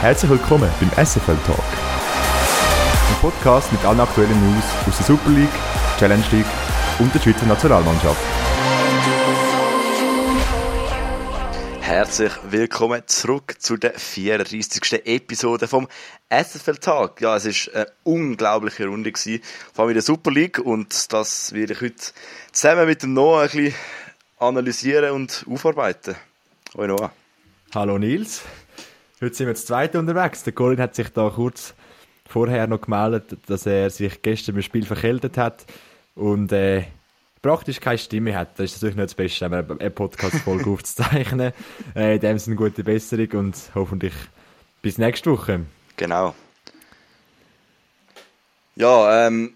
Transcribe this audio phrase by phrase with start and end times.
[0.00, 1.58] Herzlich willkommen beim SFL Talk.
[1.58, 5.48] Ein Podcast mit allen aktuellen News aus der Super League,
[5.98, 6.46] Challenge League
[7.00, 8.20] und der Schweizer Nationalmannschaft.
[11.80, 15.04] Herzlich willkommen zurück zu der 34.
[15.04, 15.88] Episode vom
[16.30, 17.20] SFL Tag.
[17.20, 19.42] Ja, es ist eine unglaubliche Runde gewesen,
[19.74, 22.12] vor allem in der Super League und das werde ich heute
[22.52, 23.74] zusammen mit dem Noah ein bisschen
[24.38, 26.14] analysieren und aufarbeiten.
[26.76, 27.10] Hoi Noah.
[27.74, 28.42] Hallo Nils.
[29.20, 30.44] Heute sind wir zu zweit unterwegs.
[30.44, 31.74] Der Colin hat sich da kurz
[32.28, 35.66] vorher noch gemeldet, dass er sich gestern im Spiel verkältet hat
[36.14, 36.84] und äh,
[37.42, 38.56] praktisch keine Stimme hat.
[38.60, 41.52] Das ist natürlich nicht das Beste, eine Podcast-Folge aufzuzeichnen.
[41.96, 44.14] Äh, in dem Sinne gute Besserung und hoffentlich
[44.82, 45.66] bis nächste Woche.
[45.96, 46.36] Genau.
[48.76, 49.54] Ja, ähm,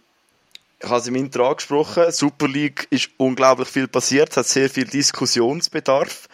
[0.80, 2.10] ich habe es im Intro angesprochen.
[2.10, 6.28] Super League ist unglaublich viel passiert, es hat sehr viel Diskussionsbedarf.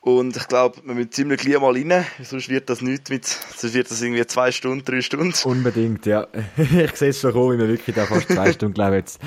[0.00, 3.74] Und ich glaube, wir müssen ziemlich gleich mal rein, sonst wird das nicht mit, sonst
[3.74, 5.34] wird das irgendwie zwei Stunden, drei Stunden.
[5.44, 6.26] Unbedingt, ja.
[6.56, 9.20] ich sehe es schon kommen, wie wir wirklich da fast zwei Stunden, glaube ich, jetzt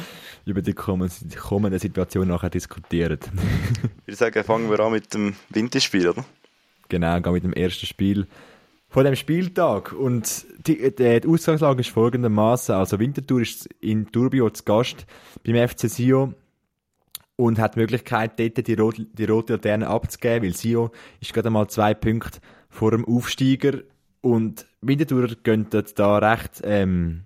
[0.46, 3.20] über die kommende Situation nachher diskutieren.
[3.22, 6.26] ich würde sagen, fangen wir an mit dem Winterspiel, oder?
[6.90, 8.28] Genau, gehen mit dem ersten Spiel
[8.90, 9.94] von dem Spieltag.
[9.94, 15.06] Und die, die, die Ausgangslage ist folgendermaßen: Also Winterthur ist in Turbio zu Gast
[15.46, 16.34] beim FC Sio
[17.42, 21.50] und hat die Möglichkeit, dort die rote, die rote Laterne abzugeben, weil Sio ist gerade
[21.50, 22.39] mal zwei Punkte
[22.70, 23.80] vor dem Aufsteiger
[24.22, 27.23] und Winterthur könnte da recht ähm,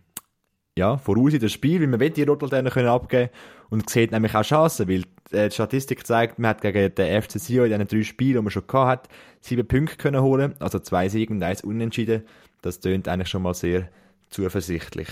[0.77, 3.29] ja, voraus in das Spiel, weil man will die rote Laterne können abgeben
[3.69, 7.65] und sieht nämlich auch Chancen, weil die Statistik zeigt, man hat gegen den FC Sio
[7.65, 9.09] in diesen drei Spielen, die man schon hat,
[9.41, 12.23] sieben Punkte können holen, also zwei Siege und eins Unentschieden.
[12.61, 13.89] Das tönt eigentlich schon mal sehr
[14.29, 15.09] zuversichtlich.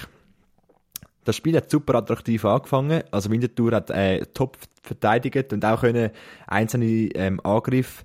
[1.24, 3.04] Das Spiel hat super attraktiv angefangen.
[3.12, 6.12] Also Winterthur hat äh, top verteidigt und auch können
[6.48, 8.04] einzelne ähm, Angriffe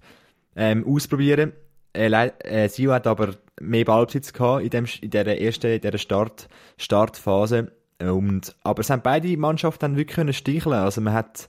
[0.56, 1.52] ähm, ausprobieren.
[1.92, 5.98] Äh, äh, Sio hat aber mehr Ballbesitz gehabt in, dem, in der ersten in der
[5.98, 7.72] Start, Startphase.
[8.00, 10.74] Und, aber es haben beide Mannschaften dann wirklich können sticheln.
[10.74, 11.48] Also man hat,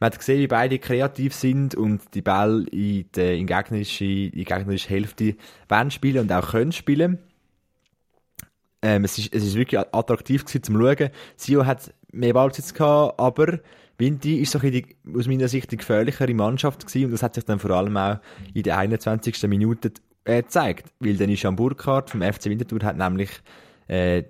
[0.00, 4.44] man hat gesehen, wie beide kreativ sind und die Ball in die in gegnerische, in
[4.44, 5.36] gegnerische Hälfte
[5.68, 7.18] wollen spielen und auch können spielen.
[8.82, 11.10] Ähm, es, ist, es ist wirklich attraktiv gewesen zum Schauen.
[11.36, 13.60] Sio hat mehr Ballbesitz gehabt, aber
[13.98, 17.34] Vinti ist so ein die, aus meiner Sicht die gefährlichere Mannschaft gewesen und das hat
[17.34, 18.18] sich dann vor allem auch
[18.52, 19.42] in der 21.
[19.44, 19.92] Minute
[20.24, 23.30] äh, gezeigt, weil dann ist am Burkhardt vom FC Winterthur hat nämlich
[23.88, 24.24] äh,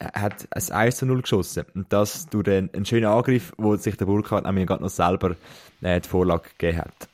[0.00, 3.96] hat ein 1 zu 0 geschossen und das durch einen, einen schönen Angriff, wo sich
[3.96, 5.36] der Burkhardt nämlich gerade noch selber
[5.82, 7.08] äh, die Vorlage gegeben hat.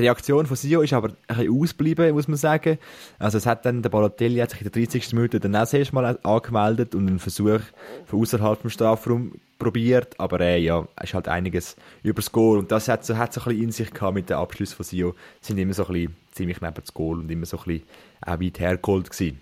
[0.00, 2.78] Die Reaktion von Sio ist aber ein bisschen ausgeblieben, muss man sagen.
[3.18, 5.12] Also es hat dann, der Balotelli hat sich in der 30.
[5.12, 7.60] Minute dann auch das erste Mal angemeldet und einen Versuch
[8.06, 12.88] von außerhalb vom Strafraum probiert, aber äh, ja, ist halt einiges übers Goal und das
[12.88, 15.58] hat so, hat so ein bisschen in sich gehabt mit den Abschlüssen von Sio, sind
[15.58, 17.82] immer so ein bisschen ziemlich neben das Goal und immer so ein bisschen
[18.22, 19.38] auch weit hergeholt gewesen.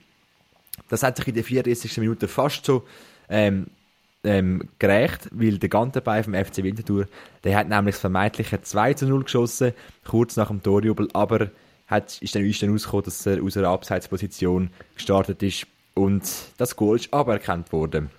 [0.89, 1.99] Das hat sich in der 34.
[1.99, 2.83] Minute fast so
[3.29, 3.69] ähm,
[4.25, 7.07] ähm, gerecht, weil der Gantenbein vom FC Winterthur,
[7.45, 9.73] der hat nämlich das vermeintliche 2 zu 0 geschossen,
[10.05, 11.51] kurz nach dem Torjubel, aber
[11.87, 16.25] hat, ist dann, dann rausgekommen, dass er aus einer Abseitsposition gestartet ist und
[16.59, 18.11] das Goal ist aberkannt worden.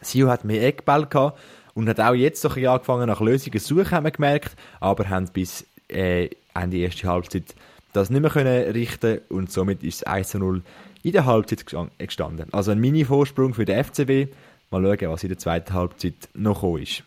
[0.00, 1.38] Sio hat mehr Eckball gehabt
[1.74, 5.08] und hat auch jetzt so ein angefangen nach Lösungen zu suchen, haben wir gemerkt, aber
[5.08, 7.54] haben bis äh, Ende erste Halbzeit
[7.92, 10.62] das nicht mehr können richten und somit ist es 1 zu 0
[11.02, 11.64] in der Halbzeit
[11.98, 12.52] gestanden.
[12.52, 14.32] Also ein Mini-Vorsprung für den FCB,
[14.70, 17.02] Mal schauen, was in der zweiten Halbzeit noch ist.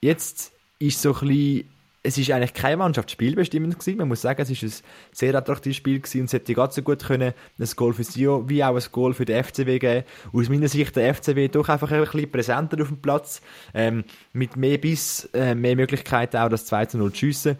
[0.00, 1.70] Jetzt ist so ein bisschen,
[2.02, 3.98] es ist eigentlich keine Mannschaft spielbestimmend gewesen.
[3.98, 6.82] Man muss sagen, es ist ein sehr attraktives Spiel gewesen und es hätte ganz so
[6.82, 10.04] gut können ein Goal für Sio wie auch ein Goal für den FCW geben.
[10.32, 13.42] Aus meiner Sicht der FCW doch einfach ein bisschen präsenter auf dem Platz,
[13.74, 17.58] ähm, mit mehr Biss, äh, mehr Möglichkeiten auch das 2 zu 0 zu schiessen.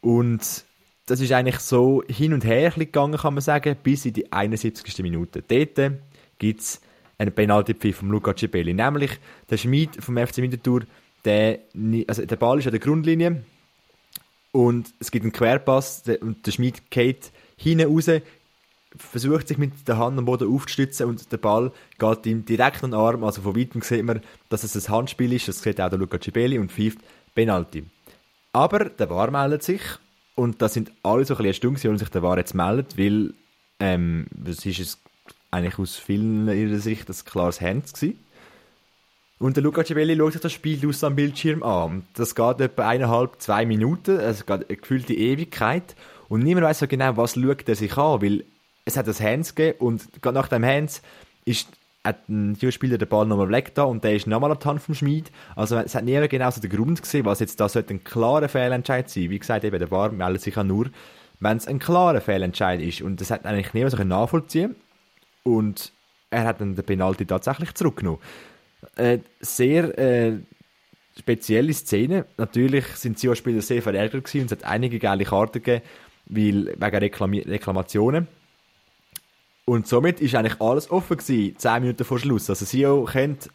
[0.00, 0.64] Und
[1.06, 5.02] das ist eigentlich so hin und her gegangen, kann man sagen, bis in die 71.
[5.02, 5.42] Minute.
[5.42, 5.92] Dort
[6.38, 6.80] gibt es
[7.22, 8.74] einen Penalty-Pfiff von Luca Cibelli.
[8.74, 9.12] Nämlich
[9.48, 10.82] der Schmied vom FC Winterthur,
[11.24, 11.60] der,
[12.08, 13.44] also der Ball ist an der Grundlinie
[14.50, 18.10] und es gibt einen Querpass und der Schmied geht hinten raus,
[18.96, 22.90] versucht sich mit der Hand am Boden aufzustützen und der Ball geht ihm direkt an
[22.90, 23.24] den Arm.
[23.24, 25.48] Also von weitem sieht man, dass es ein Handspiel ist.
[25.48, 26.98] Das sieht auch der Luca Cibelli und pfeift
[27.34, 27.84] Penalty.
[28.52, 29.80] Aber der VAR meldet sich
[30.34, 33.32] und da sind alle so ein bisschen erstaunt, sich der VAR jetzt meldet, weil
[33.80, 35.11] ähm, es ist ein
[35.52, 38.18] eigentlich aus vielen ihrer Sicht ein klares Hands gewesen.
[39.38, 42.04] Und der Luca Civelli schaut sich das Spiel aus am Bildschirm an.
[42.14, 45.96] Das geht etwa eineinhalb, zwei Minuten, also geht eine gefühlte Ewigkeit.
[46.28, 48.44] Und niemand weiß so genau, was schaut er sich an, weil
[48.84, 51.02] es hat das Hands gegeben und gerade nach dem Hands
[51.44, 51.68] ist
[52.04, 54.82] hat ein Spieler den Ball nochmal weg da und der ist nochmal an die Hand
[54.82, 55.30] vom Schmied.
[55.54, 59.08] Also es hat niemand genau so den Grund gesehen, was jetzt da ein klarer Fehlentscheid
[59.08, 59.30] sein.
[59.30, 60.90] Wie gesagt, eben der Bar meldet sich ja nur
[61.42, 63.02] wenn es ein klarer Fehlentscheid ist.
[63.02, 64.76] Und das hat eigentlich niemand so nachvollziehen
[65.42, 65.92] Und
[66.30, 68.20] er hat dann den Penalty tatsächlich zurückgenommen.
[68.96, 70.38] Äh, sehr äh,
[71.18, 72.26] spezielle Szene.
[72.36, 75.84] Natürlich sind die Spieler sehr verärgert gewesen und es hat einige geile Karten gegeben,
[76.26, 78.28] weil, wegen Reklami Reklamationen.
[79.64, 82.50] Und somit ist eigentlich alles offen gewesen, 10 Minuten vor Schluss.
[82.50, 83.48] Also Sio kennt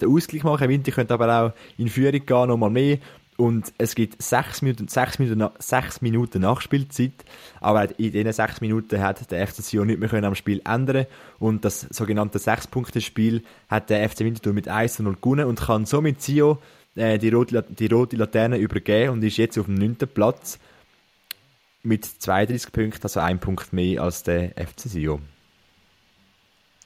[0.00, 2.98] den Ausgleich machen, Winter könnte aber auch in Führung gehen, nochmal mehr.
[3.40, 7.24] Und es gibt 6 Minuten, 6 Minuten, 6 Minuten Nachspielzeit.
[7.62, 11.06] Aber in diesen 6 Minuten hat der FC Sion nicht mehr am Spiel ändern
[11.38, 16.20] Und das sogenannte 6-Punkte-Spiel hat der FC Winterthur mit 1 0 gewonnen und kann somit
[16.20, 16.58] Sio
[16.96, 19.96] äh, die, rote, die rote Laterne übergeben und ist jetzt auf dem 9.
[20.12, 20.58] Platz
[21.82, 25.22] mit 32 Punkten, also ein Punkt mehr als der FC Sion.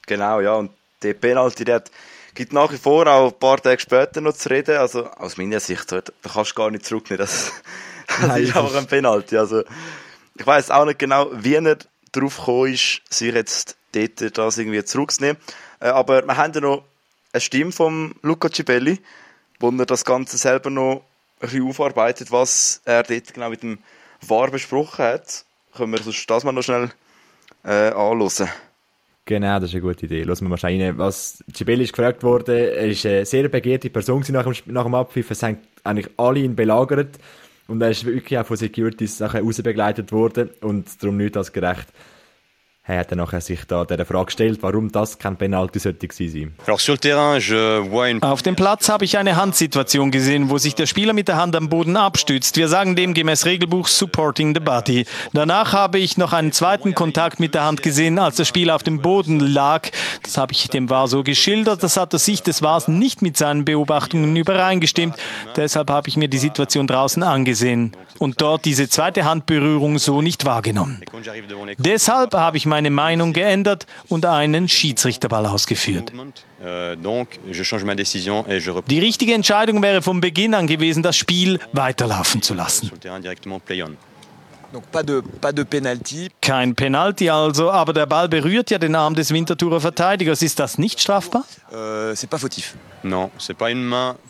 [0.07, 0.55] Genau, ja.
[0.55, 0.71] Und
[1.03, 1.83] der Penalty, der
[2.35, 4.77] gibt nach wie vor auch ein paar Tage später noch zu reden.
[4.77, 7.27] Also aus meiner Sicht, da kannst du gar nicht zurücknehmen.
[7.27, 7.53] Das,
[8.07, 9.37] das Nein, ist einfach ein Penalty.
[9.37, 9.63] Also
[10.37, 11.79] ich weiß auch nicht genau, wie er
[12.13, 15.37] darauf gekommen ist, sich jetzt dort das irgendwie zurückzunehmen.
[15.81, 16.85] Äh, aber wir haben ja noch
[17.33, 19.01] eine Stimme von Luca Cibelli,
[19.61, 21.05] wo er das Ganze selber noch
[21.41, 23.79] ein bisschen aufarbeitet, was er dort genau mit dem
[24.21, 25.45] VAR besprochen hat.
[25.77, 26.91] Können wir das mal noch schnell
[27.65, 28.49] äh, anhören.
[29.27, 30.23] Genau, das ist eine gute Idee.
[30.23, 30.99] Lass wir mal rein.
[30.99, 34.95] Was Cibelli ist gefragt worden, er ist eine sehr begehrte Person nach dem, nach dem
[34.95, 35.31] Abpfiff.
[35.31, 37.19] Es haben eigentlich alle ihn belagert.
[37.67, 41.89] Und er ist wirklich auch von Securities nachher rausbegleitet worden und darum nicht als gerecht
[42.87, 46.53] er hat dann nachher sich da der Frage gestellt, warum das kein Penalty sollte sein.
[48.23, 51.57] Auf dem Platz habe ich eine Handsituation gesehen, wo sich der Spieler mit der Hand
[51.57, 52.59] am Boden abstützt.
[52.59, 55.07] Wir sagen dem gemäß Regelbuch Supporting the Body.
[55.33, 58.83] Danach habe ich noch einen zweiten Kontakt mit der Hand gesehen, als der Spieler auf
[58.83, 59.89] dem Boden lag.
[60.23, 61.83] Das habe ich dem war so geschildert.
[61.83, 65.17] Das hat aus Sicht des Wars nicht mit seinen Beobachtungen übereingestimmt.
[65.57, 70.45] Deshalb habe ich mir die Situation draußen angesehen und dort diese zweite Handberührung so nicht
[70.45, 71.01] wahrgenommen.
[71.79, 76.13] Deshalb habe ich meine Meinung geändert und einen Schiedsrichterball ausgeführt.
[78.89, 82.91] Die richtige Entscheidung wäre von Beginn an gewesen, das Spiel weiterlaufen zu lassen.
[86.41, 90.43] Kein Penalty also, aber der Ball berührt ja den Arm des Winterthurer Verteidigers.
[90.43, 91.45] Ist das nicht strafbar?
[91.73, 92.13] Euh,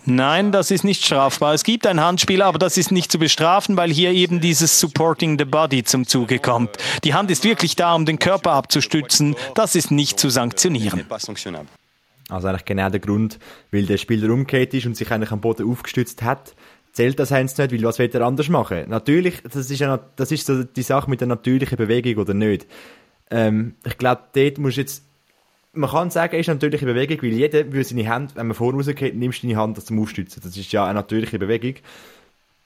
[0.05, 1.55] Nein, das ist nicht strafbar.
[1.55, 5.39] Es gibt ein Handspiel, aber das ist nicht zu bestrafen, weil hier eben dieses Supporting
[5.39, 6.77] the Body zum Zuge kommt.
[7.05, 9.37] Die Hand ist wirklich da, um den Körper abzustützen.
[9.55, 10.99] Das ist nicht zu sanktionieren.
[12.31, 13.39] Also eigentlich genau der Grund,
[13.71, 16.55] weil der Spieler umgekehrt ist und sich eigentlich am Boden aufgestützt hat,
[16.95, 18.89] zählt das Heinz nicht, weil was wird er anders machen?
[18.89, 22.67] Natürlich, das ist, ja, das ist so die Sache mit der natürlichen Bewegung oder nicht.
[23.31, 25.05] Ähm, ich glaube, dort muss jetzt,
[25.73, 28.55] man kann sagen, es ist eine natürliche Bewegung, weil jeder will seine Hand, wenn man
[28.55, 30.41] voraus geht, nimmst du deine Hand zum Aufstützen.
[30.43, 31.75] Das ist ja eine natürliche Bewegung.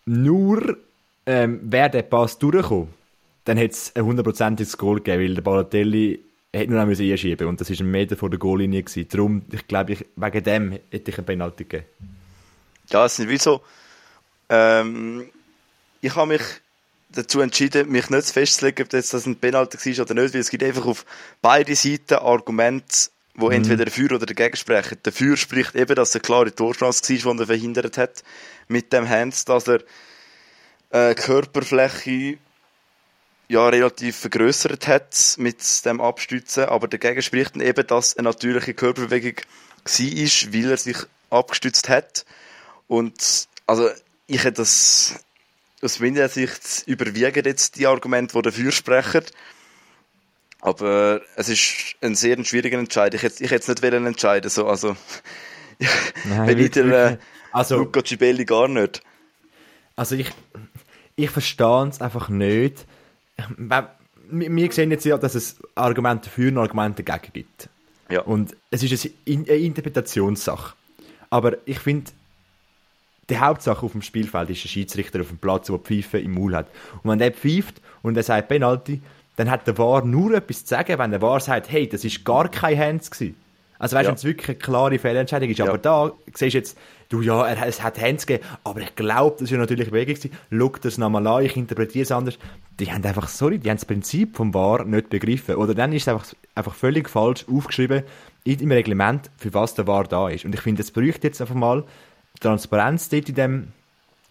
[0.04, 0.76] Nur,
[1.24, 2.88] ähm, wäre der Pass durchgekommen,
[3.44, 6.20] dann hätte es ein hundertprozentiges Goal gegeben, weil der Balotelli
[6.52, 8.84] hätte nur noch einschieben und das war ein Meter vor der Goallinie.
[9.08, 11.86] Darum, ich glaube, ich, wegen dem hätte ich einen Penalty gegeben.
[12.90, 13.62] Ja, es sind wie so
[14.48, 15.30] ähm,
[16.00, 16.42] ich habe mich
[17.10, 20.62] dazu entschieden, mich nicht festzulegen, ob das ein Penalty war oder nicht, weil es gibt
[20.62, 21.04] einfach auf
[21.40, 23.52] beide Seiten Argumente, wo mhm.
[23.52, 24.98] entweder dafür oder dagegen sprechen.
[25.02, 28.22] Dafür spricht eben, dass es eine klare Torchance war, die er verhindert hat
[28.68, 29.80] mit dem Hands, dass er
[30.90, 32.38] äh, Körperfläche
[33.48, 38.74] ja, relativ vergrößert hat mit dem Abstützen, aber dagegen spricht dann eben, dass eine natürliche
[38.74, 40.98] Körperbewegung war, weil er sich
[41.30, 42.26] abgestützt hat.
[42.88, 43.88] Und also
[44.28, 45.24] ich hätte das
[45.82, 49.24] aus meiner Sicht überwiegen jetzt die Argumente, die dafür sprechen.
[50.60, 53.14] Aber es ist ein sehr schwieriger Entscheid.
[53.14, 54.96] Ich hätte, ich hätte es nicht entscheiden so, also
[56.24, 57.18] Nein, wenn ich der äh,
[57.52, 59.00] also, Luca Cibelli gar nicht.
[59.96, 60.30] Also ich,
[61.16, 62.86] ich verstehe es einfach nicht.
[63.56, 63.96] Wir,
[64.30, 67.68] wir sehen jetzt ja, dass es Argumente dafür und Argumente dagegen gibt.
[68.10, 68.22] Ja.
[68.22, 70.74] Und es ist eine Interpretationssache.
[71.30, 72.10] Aber ich finde,
[73.30, 76.54] die Hauptsache auf dem Spielfeld ist der Schiedsrichter auf dem Platz, der Pfeife im Maul
[76.54, 76.68] hat.
[77.02, 79.02] Und wenn der pfeift und er sagt Penalty,
[79.36, 82.24] dann hat der VAR nur etwas zu sagen, wenn der VAR sagt, hey, das ist
[82.24, 83.36] gar kein Hands gewesen.
[83.78, 84.08] Also weißt du, ja.
[84.08, 85.58] wenn es wirklich eine klare Fehlentscheidung ist.
[85.58, 85.66] Ja.
[85.66, 89.36] Aber da siehst du jetzt, du ja, er, es hat Hands gegeben, aber ich glaube,
[89.38, 90.32] das ist ja natürlich Bewegung gewesen.
[90.50, 92.38] Schau das nochmal an, ich interpretiere es anders.
[92.80, 95.54] Die haben einfach, sorry, die haben das Prinzip vom VAR nicht begriffen.
[95.54, 98.02] Oder dann ist es einfach, einfach völlig falsch aufgeschrieben
[98.44, 100.44] im Reglement, für was der VAR da ist.
[100.44, 101.84] Und ich finde, es bräuchte jetzt einfach mal
[102.40, 103.68] Transparenz dort in dem,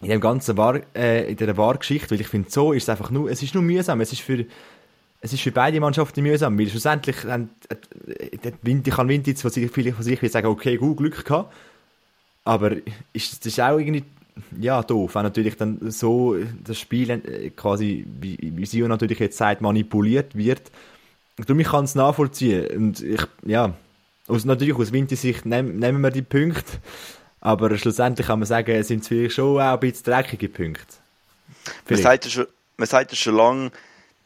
[0.00, 3.10] in dem ganzen War, äh, in dieser Wahrgeschichte, weil ich finde, so ist es einfach
[3.10, 4.44] nur, es ist nur mühsam, es ist für,
[5.20, 9.70] es ist für beide Mannschaften mühsam, weil schlussendlich haben, äh, Winti kann Winti von sich,
[9.70, 11.52] vielleicht von sich sagen, okay, gut, Glück gehabt,
[12.44, 12.76] aber
[13.12, 14.04] ist, das ist auch irgendwie,
[14.58, 19.36] ja, doof, wenn natürlich dann so das Spiel äh, quasi, wie, wie Sio natürlich jetzt
[19.36, 20.70] sagt, manipuliert wird.
[21.46, 22.66] Du, ich kann es nachvollziehen.
[22.76, 23.74] Und ich, ja,
[24.26, 26.78] aus, natürlich aus Wintersicht nehm, nehmen wir die Punkte,
[27.40, 30.86] aber schlussendlich kann man sagen, es sind vielleicht schon auch ein bisschen dreckige Punkte.
[31.88, 33.70] Man sagt, ja schon, man sagt ja schon lange,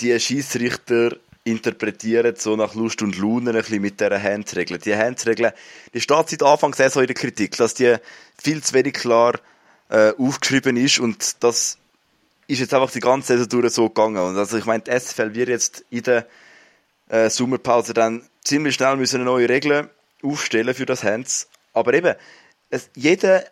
[0.00, 4.78] die Schießrichter interpretieren so nach Lust und Laune ein bisschen mit dieser Handregel.
[4.78, 5.52] Die Handregel,
[5.92, 7.96] die steht seit Anfang sehr so in der Kritik, dass die
[8.40, 9.34] viel zu wenig klar
[9.88, 11.78] äh, aufgeschrieben ist und das
[12.46, 14.18] ist jetzt einfach die ganze Saison durch so gegangen.
[14.18, 16.26] Und also ich meine, die SFL wird jetzt in der
[17.08, 19.88] äh, Sommerpause dann ziemlich schnell müssen eine neue Regeln
[20.22, 21.48] aufstellen für das Hands.
[21.72, 22.14] Aber eben,
[22.72, 23.44] es, jeder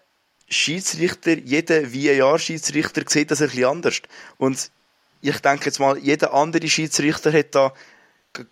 [0.49, 4.01] Schiedsrichter, jeder VAR-Schiedsrichter sieht das ein bisschen anders.
[4.39, 4.71] Und
[5.21, 7.73] ich denke jetzt mal, jeder andere Schiedsrichter hat da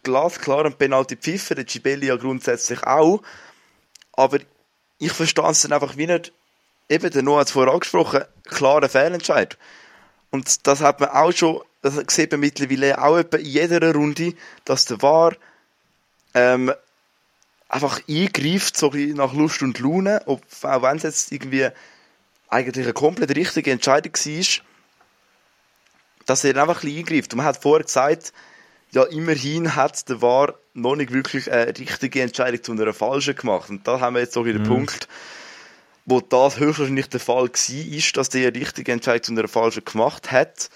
[0.03, 3.23] glasklar einen Penalty pfiffen, der Gibelli ja grundsätzlich auch.
[4.13, 4.39] Aber
[4.99, 6.33] ich verstehe es dann einfach wie nicht,
[6.89, 9.57] eben, der Noah hat es vorher angesprochen, klarer Fehlentscheid.
[10.31, 14.35] Und das hat man auch schon, das sieht man mittlerweile auch in jeder Runde,
[14.67, 15.35] dass der VAR
[16.35, 16.73] ähm,
[17.69, 21.69] einfach eingreift, so nach Lust und Laune, ob, auch wenn es jetzt irgendwie
[22.49, 24.65] eigentlich eine komplett richtige Entscheidung war,
[26.27, 27.33] dass er einfach ein bisschen eingreift.
[27.33, 28.33] Und man hat vorher gesagt,
[28.91, 33.69] ja, immerhin hat der VAR noch nicht wirklich eine richtige Entscheidung zu einer falschen gemacht.
[33.69, 34.67] Und da haben wir jetzt so den mhm.
[34.67, 35.09] Punkt,
[36.07, 39.85] wo das höchstwahrscheinlich der Fall war, ist, dass der eine richtige Entscheidung zu einer falschen
[39.85, 40.71] gemacht hat.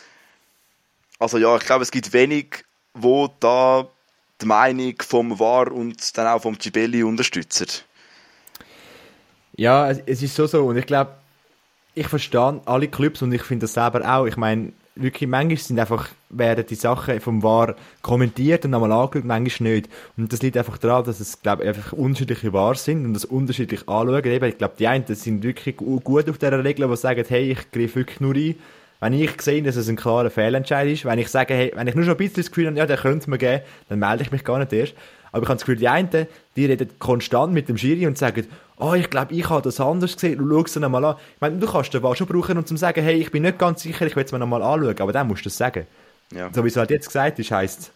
[1.18, 3.88] Also ja, ich glaube, es gibt wenig, wo da
[4.42, 7.66] die Meinung vom VAR und dann auch vom Gibelli unterstützen.
[9.54, 11.12] Ja, es ist so so und ich glaube,
[11.94, 14.26] ich verstehe alle Clubs und ich finde das selber auch.
[14.26, 19.24] Ich meine, wirklich, manchmal sind einfach, werden die Sachen vom VAR kommentiert und einmal angeschaut,
[19.24, 19.88] manchmal nicht.
[20.16, 23.88] Und das liegt einfach daran, dass es, glaube einfach unterschiedliche VAR sind und das unterschiedlich
[23.88, 24.24] anschauen.
[24.24, 27.70] Eben, ich glaube, die einen sind wirklich gut auf dieser Regel, die sagen, hey, ich
[27.70, 28.54] greife wirklich nur ein.
[29.02, 31.96] Wenn ich sehe, dass es ein klarer Fehlentscheid ist, wenn ich sage, hey, wenn ich
[31.96, 34.30] nur schon ein bisschen das Gefühl habe, ja, der könnte mir geben, dann melde ich
[34.30, 34.94] mich gar nicht erst.
[35.32, 38.46] Aber ich habe das Gefühl, die einen, die reden konstant mit dem Schiri und sagen,
[38.78, 41.16] oh, ich glaube, ich habe das anders gesehen, du schau es dann mal an.
[41.34, 43.82] Ich meine, du kannst den schon brauchen, um zu sagen, hey, ich bin nicht ganz
[43.82, 45.84] sicher, ich will es mir nochmal anschauen, aber dann musst du es sagen.
[46.32, 46.50] Ja.
[46.52, 47.90] So wie es halt jetzt gesagt ist, heisst,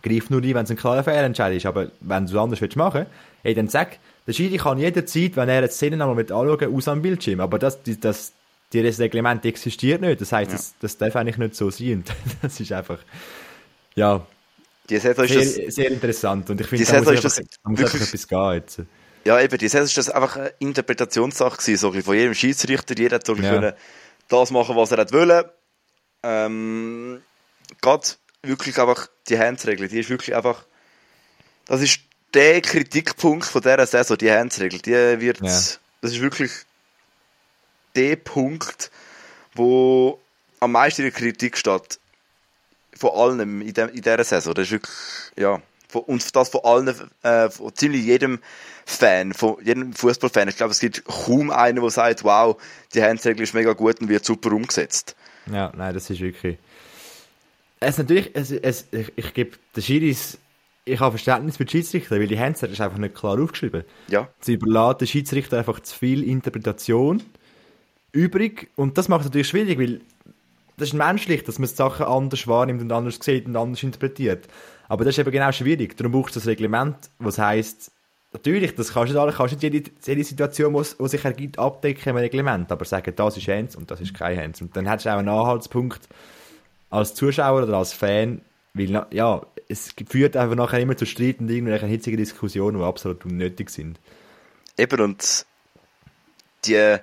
[0.00, 2.76] greif nur ein, wenn es ein klarer Fehlentscheid ist, aber wenn du es anders willst
[2.76, 3.06] machen,
[3.42, 6.86] hey, dann sag, der Schiri kann jederzeit, wenn er eine Szene nochmal mit anschauen, aus
[6.86, 8.32] am Bildschirm, aber das, das,
[8.72, 10.56] das Reglement existiert nicht, das heisst, ja.
[10.56, 12.04] das, das darf eigentlich nicht so sein.
[12.42, 12.98] das ist einfach,
[13.94, 14.24] ja,
[14.88, 18.28] sehr, das, sehr interessant und ich finde, da muss, einfach, das da muss einfach etwas
[18.28, 18.82] gehen jetzt.
[19.24, 22.96] Ja, eben, die Saison ist das einfach eine Interpretationssache gewesen, so von jedem Schiedsrichter.
[22.96, 23.50] Jeder hat so ja.
[23.50, 23.72] können
[24.28, 25.52] das machen, was er wollte.
[26.22, 27.20] Ähm,
[27.80, 28.06] gerade
[28.42, 30.64] wirklich einfach die Handsregel, die ist wirklich einfach,
[31.66, 32.00] das ist
[32.32, 34.80] der Kritikpunkt von dieser Saison, die Handsregel.
[34.80, 35.44] Die wird, ja.
[35.44, 36.50] das ist wirklich
[37.94, 38.90] der Punkt,
[39.54, 40.20] wo
[40.60, 41.98] am meisten in der Kritik steht.
[42.94, 44.54] Von allen in, de, in dieser Saison.
[44.54, 44.92] Das ist wirklich,
[45.36, 45.60] ja,
[45.92, 48.40] und das von allen, äh, von ziemlich jedem
[48.84, 50.48] Fan, von jedem Fußballfan.
[50.48, 52.60] Ich glaube, es gibt kaum einen, der sagt, wow,
[52.94, 55.16] die Handregel ist mega gut und wird super umgesetzt.
[55.50, 56.58] Ja, nein, das ist wirklich.
[57.80, 60.38] Es natürlich, es, es, ich, ich gebe den Schiris,
[60.84, 63.84] ich habe Verständnis für die Schiedsrichter, weil die Handregel ist einfach nicht klar aufgeschrieben.
[64.08, 64.28] Ja.
[64.40, 67.22] Sie überladen den Schiedsrichter einfach zu viel Interpretation
[68.12, 70.00] übrig und das macht es natürlich schwierig, weil
[70.76, 74.48] das ist menschlich, dass man Sachen anders wahrnimmt und anders sieht und anders interpretiert.
[74.88, 75.96] Aber das ist eben genau schwierig.
[75.96, 77.92] Darum braucht es ein Reglement, was heisst,
[78.32, 82.16] natürlich, das kannst du nicht, kannst nicht jede, jede Situation, die sich ergibt, abdecken im
[82.16, 84.60] Reglement, aber sagen, das ist Hands und das ist kein Hands.
[84.60, 86.08] Und dann hättest du auch einen Anhaltspunkt
[86.90, 88.42] als Zuschauer oder als Fan,
[88.74, 93.24] weil, ja, es führt einfach nachher immer zu Streit und irgendwelchen hitzigen Diskussionen, die absolut
[93.24, 94.00] unnötig sind.
[94.76, 95.46] Eben, und
[96.64, 96.96] die,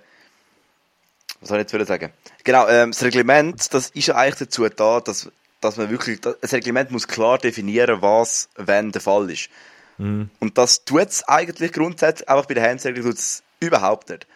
[1.40, 2.12] was soll ich jetzt sagen?
[2.44, 5.30] Genau, ähm, das Reglement, das ist ja eigentlich dazu da, dass,
[5.62, 9.50] dass man wirklich, das Reglement muss klar definieren, was, wenn der Fall ist.
[9.98, 10.30] Mhm.
[10.40, 14.28] Und das tut es eigentlich grundsätzlich, einfach bei der Handregel tut es überhaupt nicht.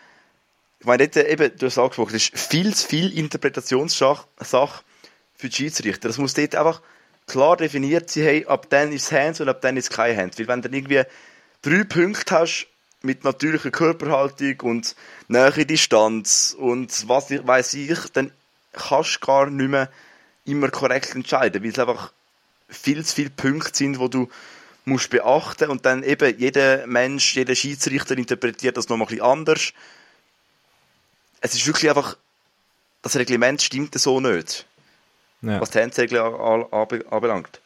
[0.79, 4.25] Ich meine, dort, eben, du hast angesprochen, das ist viel zu viel Interpretationssache
[5.35, 6.07] für die Schiedsrichter.
[6.07, 6.81] Das muss dort einfach
[7.27, 10.17] klar definiert sein, hey, ab dann ist es Hands und ab dann ist es kein
[10.17, 10.37] Hands.
[10.39, 11.03] Weil wenn du dann irgendwie
[11.61, 12.67] drei Punkte hast
[13.01, 14.95] mit natürlicher Körperhaltung und
[15.27, 18.31] nähere Distanz und was weiß ich, dann
[18.73, 19.89] kannst du gar nicht mehr
[20.45, 22.11] immer korrekt entscheiden, weil es einfach
[22.69, 24.29] viel zu viele Punkte sind, wo du
[24.85, 29.73] musst beachten und dann eben jeder Mensch, jeder Schiedsrichter interpretiert das nochmal ein bisschen anders.
[31.39, 32.17] Es ist wirklich einfach,
[33.01, 34.65] das Reglement stimmt so nicht,
[35.41, 35.59] ja.
[35.59, 37.61] was die Handregel anbelangt.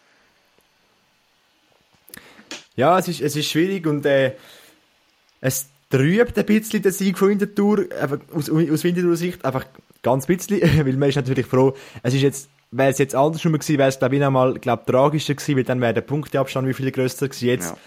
[2.76, 4.36] Ja, es ist, es ist schwierig und äh,
[5.42, 7.86] es, trübt ein bisschen der Sieg von Winterthur,
[8.34, 9.66] aus, aus Winterthur Sicht, einfach
[10.02, 11.74] ganz bisschen, weil man ist natürlich froh,
[12.04, 14.84] es ist jetzt, wäre es jetzt andersrum gewesen, wäre es glaube ich noch mal, glaube
[14.86, 17.48] tragischer gewesen, weil dann wäre der Punkteabstand wie viel grösser gewesen.
[17.48, 17.78] Jetzt, ja.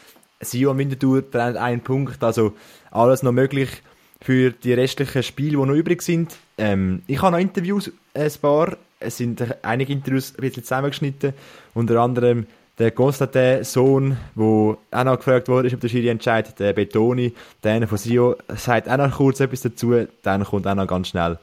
[0.41, 2.55] Sion Winterthur trennen einen Punkt, also
[2.91, 3.83] alles noch möglich
[4.21, 6.37] für die restlichen Spiele, die noch übrig sind.
[6.57, 11.35] Ähm, ich habe noch Interviews, ein paar, es sind einige Interviews ein bisschen zusammengeschnitten,
[11.75, 12.47] unter anderem
[12.79, 17.89] der Constantin Sohn, wo auch noch gefragt wurde, ob der Schiri entscheidet, der Betoni, der
[17.89, 21.39] von Sio, sagt auch noch kurz etwas dazu, dann kommt auch noch ganz schnell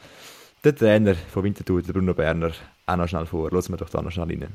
[0.63, 2.51] der Trainer von Winterthur, der Bruno Berner,
[2.86, 3.51] auch noch schnell vor.
[3.51, 4.48] Lassen wir doch da noch schnell rein.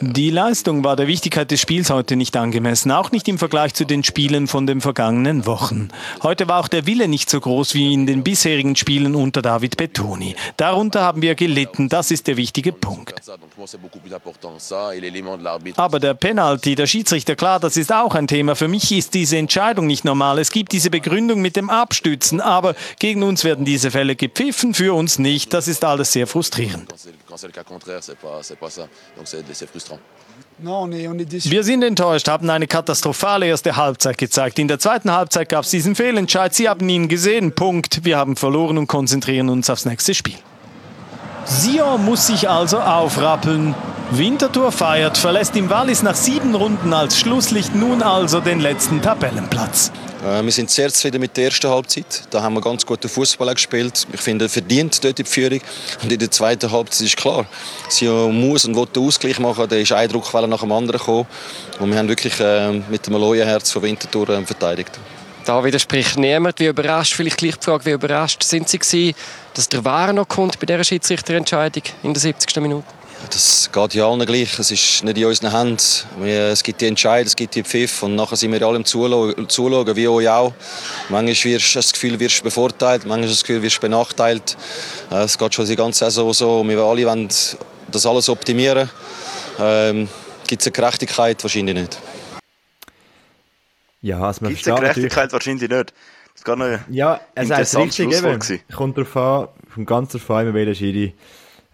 [0.00, 3.84] Die Leistung war der Wichtigkeit des Spiels heute nicht angemessen, auch nicht im Vergleich zu
[3.84, 5.88] den Spielen von den vergangenen Wochen.
[6.22, 9.76] Heute war auch der Wille nicht so groß wie in den bisherigen Spielen unter David
[9.76, 10.36] Betoni.
[10.56, 13.20] Darunter haben wir gelitten, das ist der wichtige Punkt.
[15.76, 18.54] Aber der Penalty, der Schiedsrichter, klar, das ist auch ein Thema.
[18.54, 20.38] Für mich ist diese Entscheidung nicht normal.
[20.38, 24.94] Es gibt diese Begründung mit dem Abstützen, aber gegen uns werden diese Fälle gepfiffen, für
[24.94, 25.52] uns nicht.
[25.52, 26.94] Das ist alles sehr frustrierend
[27.36, 28.82] c'est le cas contraire, c'est pas, pas ça.
[29.16, 29.98] Donc c'est frustrant.
[30.58, 34.58] Wir sind enttäuscht, haben eine katastrophale erste Halbzeit gezeigt.
[34.58, 36.54] In der zweiten Halbzeit gab es diesen Fehlentscheid.
[36.54, 37.52] Sie haben ihn gesehen.
[37.52, 38.04] Punkt.
[38.04, 40.38] Wir haben verloren und konzentrieren uns aufs nächste Spiel.
[41.44, 43.74] Sion muss sich also aufrappeln.
[44.10, 49.92] Winterthur feiert, verlässt im Wallis nach sieben Runden als Schlusslicht nun also den letzten Tabellenplatz.
[50.26, 52.22] Äh, wir sind sehr zufrieden mit der ersten Halbzeit.
[52.30, 54.06] Da haben wir ganz guten Fußball gespielt.
[54.12, 55.60] Ich finde, verdient dort die Führung.
[56.02, 57.46] Und in der zweiten Halbzeit ist klar,
[57.88, 59.68] sie muss und will den Ausgleich machen.
[59.68, 61.26] Da ist ein Druckwelle nach dem anderen gekommen.
[61.78, 64.98] Und wir haben wirklich äh, mit dem neuen Herz von Winterthur äh, verteidigt.
[65.44, 66.58] Da widerspricht niemand.
[66.58, 69.14] Wie überrascht, vielleicht gleich die Frage, wie überrascht sind Sie gewesen,
[69.54, 72.56] dass der War noch kommt bei dieser Schiedsrichterentscheidung in der 70.
[72.56, 72.84] Minute?
[73.30, 74.58] Das geht ja allen gleich.
[74.58, 76.26] Es ist nicht in unseren Händen.
[76.26, 79.96] Es gibt die Entscheidung, es gibt die Pfiff und nachher sind wir alle im Zuschauen,
[79.96, 80.52] wie euch auch.
[81.08, 84.56] Manchmal wirst du das Gefühl, wirst bevorteilt, manchmal das Gefühl, wirst benachteilt.
[85.10, 86.62] Äh, es geht schon die ganze Saison so.
[86.68, 87.28] Wir alle wollen
[87.90, 88.90] das alles optimieren.
[89.58, 90.08] Ähm,
[90.46, 91.42] gibt es eine Gerechtigkeit?
[91.42, 91.98] Wahrscheinlich nicht.
[94.02, 95.32] Ja, also man Gibt es eine Gerechtigkeit?
[95.32, 95.94] Wahrscheinlich nicht.
[96.34, 98.38] Das gar nicht ja, es ist richtig eben.
[98.74, 101.14] Kommt darauf an, vom ganzen Fall, welcher Schiri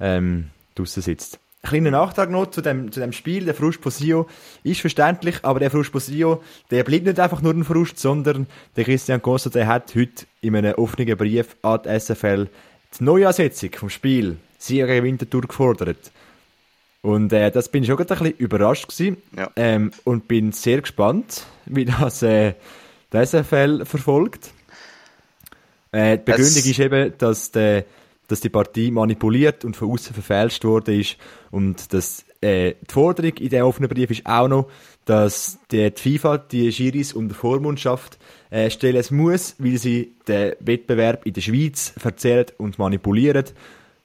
[0.01, 1.39] ähm, draussen sitzt.
[1.65, 4.27] Ein kleiner Nachtrag noch zu dem, zu dem Spiel, der Frust von Sio
[4.65, 8.49] ist verständlich, aber der Frust von Sio, der bleibt nicht einfach nur ein Frust, sondern
[8.75, 12.49] der Christian Costa, der hat heute in einem offenen Brief an die SFL
[12.99, 16.11] die Neuansetzung vom Spiel Sio gegen Winterthur gefordert.
[17.01, 19.51] Und äh, das bin ich schon ein bisschen überrascht gewesen, ja.
[19.57, 22.55] ähm, und bin sehr gespannt, wie das äh,
[23.13, 24.51] die SFL verfolgt.
[25.93, 27.85] Äh, die Begründung es ist eben, dass der
[28.29, 31.17] dass die Partie manipuliert und von außen verfälscht worden ist
[31.51, 34.69] und dass äh, die Forderung in dem offenen Brief ist auch noch,
[35.05, 38.19] dass die, die FIFA die Schiris unter Vormundschaft
[38.51, 43.45] äh, stellen muss, weil sie den Wettbewerb in der Schweiz verzerren und manipulieren.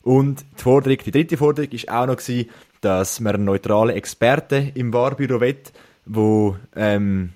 [0.01, 2.49] Und die Forderung, die dritte Forderung ist auch noch gewesen,
[2.81, 5.73] dass man einen neutralen Experten im Wahrbüro wett,
[6.05, 7.33] wo ähm,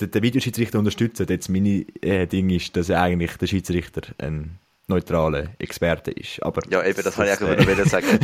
[0.00, 1.20] den Videoschiedsrichter unterstützt.
[1.28, 6.42] Jetzt meine äh, Ding ist, dass eigentlich der Schiedsrichter ein neutrale Experte ist.
[6.42, 8.06] Aber ja, eben, das, kann ich auch wieder sagen.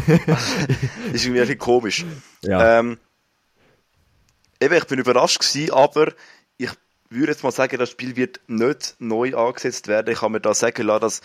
[1.12, 2.04] ist irgendwie ein bisschen komisch.
[2.42, 2.80] Ja.
[2.80, 2.98] Ähm,
[4.60, 6.12] eben, ich bin überrascht gewesen, aber
[6.58, 6.70] ich
[7.08, 10.12] würde jetzt mal sagen, das Spiel wird nicht neu angesetzt werden.
[10.12, 11.20] Ich kann mir da sagen lassen, dass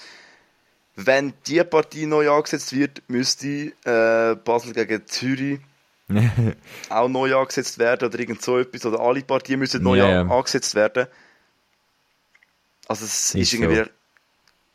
[0.96, 5.60] wenn die Partie neu angesetzt wird, müsste äh, Basel gegen Zürich
[6.90, 8.86] auch neu angesetzt werden oder irgend so etwas.
[8.86, 10.22] Oder alle Partien müssen neu yeah.
[10.22, 11.08] angesetzt werden.
[12.88, 13.86] Also es ist, ist irgendwie so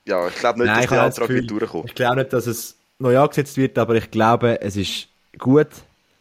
[0.06, 1.86] ja, ich glaube nicht, Nein, dass der Antrag Gefühl, wird durchkommen.
[1.86, 5.08] Ich glaube nicht, dass es neu angesetzt wird, aber ich glaube, es ist
[5.38, 5.68] gut,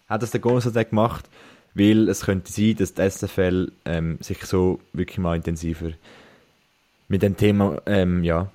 [0.08, 1.26] hat das der Gonzalez gemacht,
[1.74, 5.92] weil es könnte sein, dass die SFL ähm, sich so wirklich mal intensiver
[7.08, 8.52] mit dem Thema ähm, ja,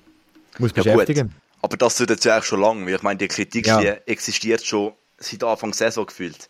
[0.59, 1.27] muss ja, beschäftigen.
[1.29, 1.37] Gut.
[1.61, 3.79] Aber das tut jetzt ja auch schon lange, weil ich meine, die Kritik ja.
[3.79, 6.49] die existiert schon seit Anfang Saison gefühlt.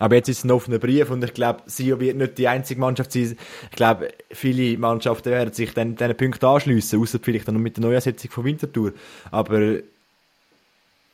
[0.00, 2.80] Aber jetzt ist es ein offener Brief und ich glaube, Sio wird nicht die einzige
[2.80, 3.36] Mannschaft sein.
[3.70, 7.76] Ich glaube, viele Mannschaften werden sich dann diesen Punkten anschliessen, außer vielleicht dann noch mit
[7.76, 8.94] der Neuansetzung von Winterthur.
[9.30, 9.76] Aber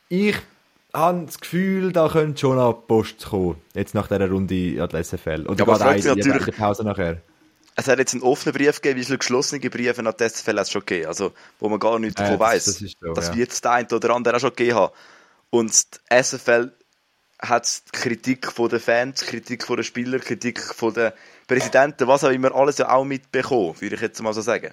[0.07, 0.35] ich
[0.93, 5.03] habe das Gefühl, da könnte schon noch Post kommen, jetzt nach dieser Runde an der
[5.03, 5.45] SFL.
[5.47, 7.21] Oder ja, gerade eine, natürlich, die Pause nachher.
[7.75, 10.71] Es hat jetzt einen offenen Brief gegeben, wie viele geschlossene Briefe an die SFL es
[10.71, 12.65] schon gegeben, also wo man gar nichts äh, davon weiss.
[12.65, 13.35] Das, das, so, das ja.
[13.35, 14.93] wird es der eine oder andere auch schon gegeben haben.
[15.49, 16.71] Und die SFL
[17.39, 21.11] hat es Kritik von den Fans, Kritik von den Spielern, Kritik von den
[21.47, 24.71] Präsidenten, was auch immer, alles ja auch mitbekommen, würde ich jetzt mal so sagen.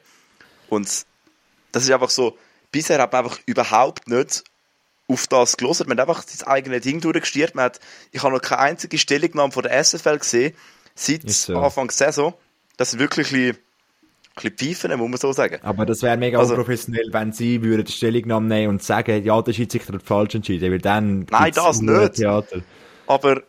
[0.68, 1.06] Und
[1.72, 2.38] das ist einfach so,
[2.70, 4.44] bisher hat man einfach überhaupt nicht
[5.06, 5.88] auf das gelesen.
[5.88, 7.54] Man hat einfach sein eigenes Ding durchgestiert.
[7.54, 10.56] Man hat, ich habe noch keine einzige Stellungnahme von der SFL gesehen,
[10.94, 11.58] seit so.
[11.58, 12.34] Anfang der Saison.
[12.76, 13.58] Das sind wirklich ein bisschen
[14.36, 15.58] Pfeifen, muss man so sagen.
[15.62, 19.52] Aber das wäre mega also, unprofessionell, wenn sie würden Stellungnahme nehmen und sagen, ja, der
[19.52, 22.14] Schiedsrichter hat falsch entschieden, weil dann Nein, das nicht.
[22.14, 22.60] Theater.
[23.06, 23.42] Aber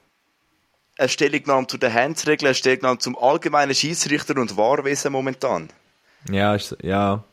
[0.98, 5.69] eine Stellungnahme zu den Handsregeln, eine Stellungnahme zum allgemeinen Schiedsrichter und Wahrwesen momentan.
[6.30, 7.24] Ja, ist, ja.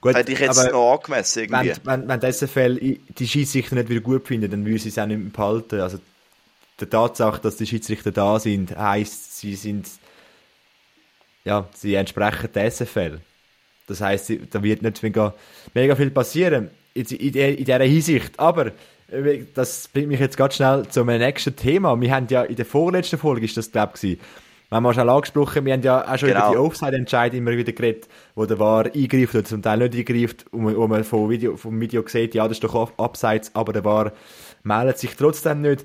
[0.00, 1.74] Gut, Hätte ich jetzt noch angemessen irgendwie.
[1.84, 5.06] Wenn, wenn, wenn SFL die Schiedsrichter nicht wieder gut findet, dann würde sie es auch
[5.06, 5.80] nicht mehr behalten.
[5.80, 5.98] Also,
[6.80, 9.86] die Tatsache, dass die Schiedsrichter da sind, heisst, sie sind,
[11.44, 13.20] ja, sie entsprechen der SFL.
[13.86, 15.34] Das heisst, da wird nicht mega,
[15.74, 18.38] mega viel passieren in, in, in dieser Hinsicht.
[18.38, 18.66] Aber,
[19.10, 22.00] äh, das bringt mich jetzt ganz schnell zu meinem nächsten Thema.
[22.00, 24.18] Wir haben ja in der vorletzten Folge, ist das glaube ich,
[24.70, 26.46] wir haben schon angesprochen, wir haben ja auch schon genau.
[26.46, 30.46] über die Offside-Entscheidung immer wieder geredet, wo der VAR eingreift oder zum Teil nicht eingreift,
[30.52, 34.12] wo man vom Video, vom Video sieht, ja, das ist doch abseits, aber der VAR
[34.62, 35.84] meldet sich trotzdem nicht.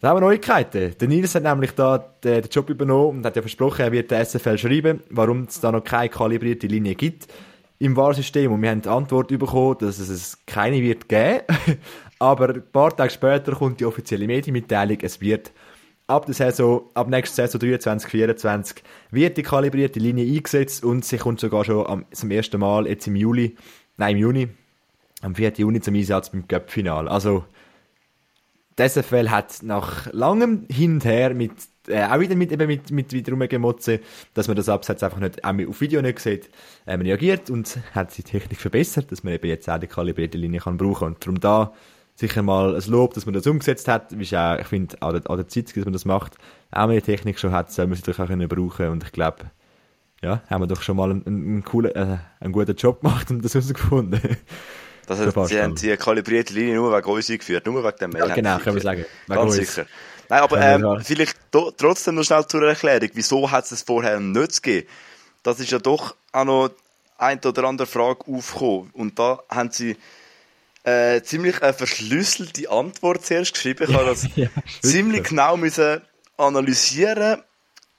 [0.00, 0.94] Da haben wir Neuigkeiten.
[0.98, 4.24] Der Nils hat nämlich da den, Job übernommen und hat ja versprochen, er wird der
[4.26, 7.28] SFL schreiben, warum es da noch keine kalibrierte Linie gibt
[7.78, 8.52] im VAR-System.
[8.52, 11.40] Und wir haben die Antwort bekommen, dass es keine wird geben.
[12.18, 15.52] Aber ein paar Tage später kommt die offizielle Medienmitteilung, es wird
[16.06, 21.18] ab der Saison, ab nächster Saison 23, 24 wird die kalibrierte Linie eingesetzt und sie
[21.18, 23.56] kommt sogar schon am, zum ersten Mal jetzt im Juli,
[23.96, 24.48] nein im Juni,
[25.22, 25.54] am 4.
[25.56, 27.08] Juni zum Einsatz beim Cup-Final.
[27.08, 27.44] Also,
[28.78, 31.52] die SFL hat nach langem Hin und Her mit
[31.88, 34.00] äh, auch wieder mit, eben mit, mit wieder rumgemotze,
[34.34, 36.50] dass man das Absatz einfach nicht, auch auf Video nicht sieht,
[36.86, 40.60] ähm, reagiert und hat die Technik verbessert, dass man eben jetzt auch die kalibrierte Linie
[40.60, 41.72] kann brauchen und darum da
[42.16, 44.12] sicher mal ein Lob, dass man das umgesetzt hat.
[44.12, 46.36] Ist auch, ich finde, an der, an der Zeit, dass man das macht,
[46.70, 48.88] auch wenn die Technik schon hat, soll man sie doch auch können brauchen.
[48.88, 49.50] Und ich glaube,
[50.22, 53.44] ja, haben wir doch schon mal einen, einen coolen, äh, einen guten Job gemacht und
[53.44, 54.20] das herausgefunden.
[55.06, 58.28] Das heißt, sie haben die kalibrierte Linie nur wegen uns eingeführt, nur wegen dem Mail.
[58.28, 59.04] Ja, genau, können wir sagen.
[59.26, 59.68] Wegen Ganz uns.
[59.68, 59.86] sicher.
[60.28, 64.88] Nein, aber ähm, vielleicht trotzdem noch schnell zur Erklärung, wieso hat es vorher nicht gegeben?
[65.44, 66.70] Das ist ja doch auch noch
[67.18, 68.90] ein oder andere Frage aufgekommen.
[68.92, 69.96] Und da haben sie
[70.82, 73.86] äh, ziemlich eine verschlüsselte Antwort zuerst geschrieben.
[73.88, 74.48] Ich habe das ja,
[74.82, 76.00] ziemlich genau müssen
[76.36, 77.42] analysieren,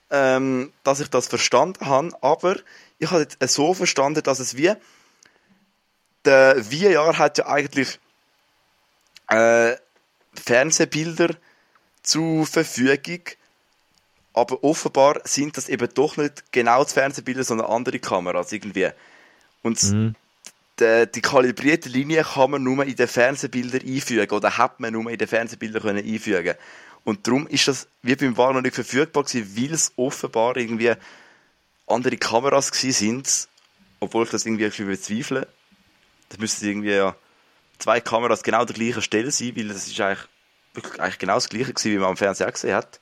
[0.09, 2.11] ähm, dass ich das verstanden habe.
[2.21, 2.55] Aber
[2.99, 4.73] ich habe es so verstanden, dass es wie
[6.27, 7.99] der VR hat ja eigentlich
[9.29, 9.75] äh,
[10.33, 11.35] Fernsehbilder
[12.03, 13.21] zur Verfügung,
[14.33, 18.89] aber offenbar sind das eben doch nicht genau das Fernsehbilder, sondern andere Kameras irgendwie.
[19.63, 20.15] Und mhm
[20.79, 25.09] die, die kalibrierte Linie kann man nur in den Fernsehbildern einfügen oder hat man nur
[25.09, 26.55] in den Fernsehbildern können einfügen
[27.03, 30.93] und darum ist das wie beim War noch nicht verfügbar gewesen, weil es offenbar irgendwie
[31.87, 33.47] andere Kameras gewesen sind,
[33.99, 35.47] obwohl ich das irgendwie bezweifle.
[36.29, 37.15] Das müssten irgendwie ja
[37.79, 41.73] zwei Kameras genau der gleichen Stelle sein, weil das ist eigentlich, eigentlich genau das gleiche
[41.73, 42.99] gewesen, wie man am Fernseher gesehen hat.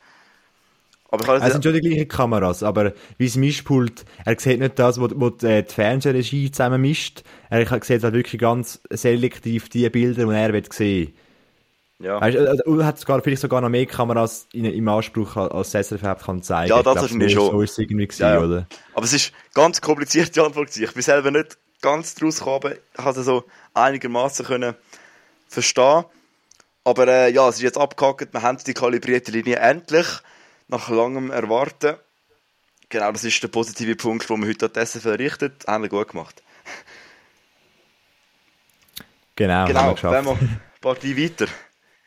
[1.09, 4.99] Aber es sind schon die gleichen Kameras, aber wie das Mischpult, er sieht nicht das,
[4.99, 7.23] was die, äh, die Fernsehregie zusammen mischt.
[7.49, 11.13] Er sieht halt wirklich ganz selektiv die Bilder, die er will sehen
[11.99, 12.19] ja.
[12.19, 16.25] Weißt, er äh, hat sogar, vielleicht sogar noch mehr Kameras in, im Anspruch als SRF
[16.25, 16.69] kann zeigen.
[16.69, 17.51] Ja, das ist mir schon.
[17.51, 18.43] So ist es irgendwie gewesen, ja, ja.
[18.43, 18.67] oder?
[18.93, 20.75] Aber es ist ganz kompliziert, die Antwort.
[20.75, 22.73] Ich bin selber nicht ganz draus gekommen.
[22.97, 23.45] Ich habe es so
[23.75, 24.75] einigermaßen können
[25.47, 26.05] verstehen.
[26.83, 28.33] Aber äh, ja, es ist jetzt abgehakt.
[28.33, 30.07] Wir haben die kalibrierte Linie endlich
[30.67, 31.95] nach langem Erwarten.
[32.89, 35.67] Genau, das ist der positive Punkt, den wir heute an die SFL richtet.
[35.67, 36.41] Haben wir gut gemacht.
[39.35, 41.47] Genau, genau haben wir wenn wir ein Partie weiter.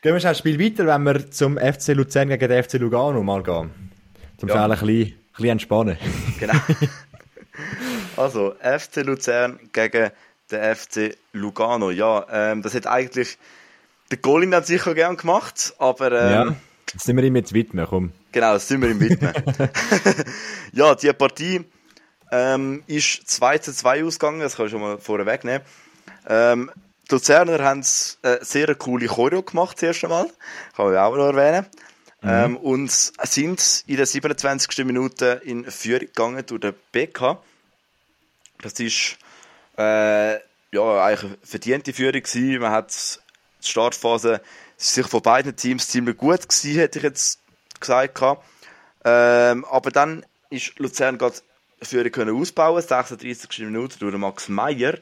[0.01, 3.21] Gehen wir schnell ein Spiel weiter, wenn wir zum FC Luzern gegen den FC Lugano
[3.21, 3.69] mal gehen.
[4.37, 4.65] Zum ja.
[4.65, 5.97] ein bisschen, ein bisschen entspannen.
[6.39, 6.53] Genau.
[8.19, 10.11] also, FC Luzern gegen
[10.51, 11.91] den FC Lugano.
[11.91, 13.37] Ja, ähm, das hat eigentlich
[14.11, 16.55] der Golin hat sicher gern gemacht, aber ähm, ja.
[16.93, 18.11] Jetzt sind wir ihm jetzt widmen, komm.
[18.31, 19.31] Genau, jetzt sind wir ihm widmen.
[20.73, 21.61] ja, die Partie
[22.31, 25.63] ähm, ist 2 zu 2 ausgegangen, das kann ich schon mal vorweg nehmen.
[26.27, 26.71] Ähm,
[27.07, 27.83] die Luzerner haben
[28.23, 30.27] eine sehr coole Choreo gemacht, das erste Mal.
[30.75, 31.67] Kann ich auch noch erwähnen.
[32.21, 32.29] Mhm.
[32.29, 34.85] Ähm, und sind in der 27.
[34.85, 37.41] Minute in Führung gegangen durch den BK.
[38.61, 39.17] Das ist
[39.77, 40.33] äh,
[40.71, 42.59] ja, eigentlich eine verdiente Führung gewesen.
[42.59, 43.19] Man hat
[43.63, 44.41] die Startphase
[44.77, 47.39] sich von beiden Teams ziemlich gut gewesen, hätte ich jetzt
[47.79, 48.21] gesagt.
[49.05, 51.35] Ähm, aber dann ist Luzern gerade
[51.81, 53.59] Führung können ausbauen, 36.
[53.59, 54.97] Minute durch Max Meyer.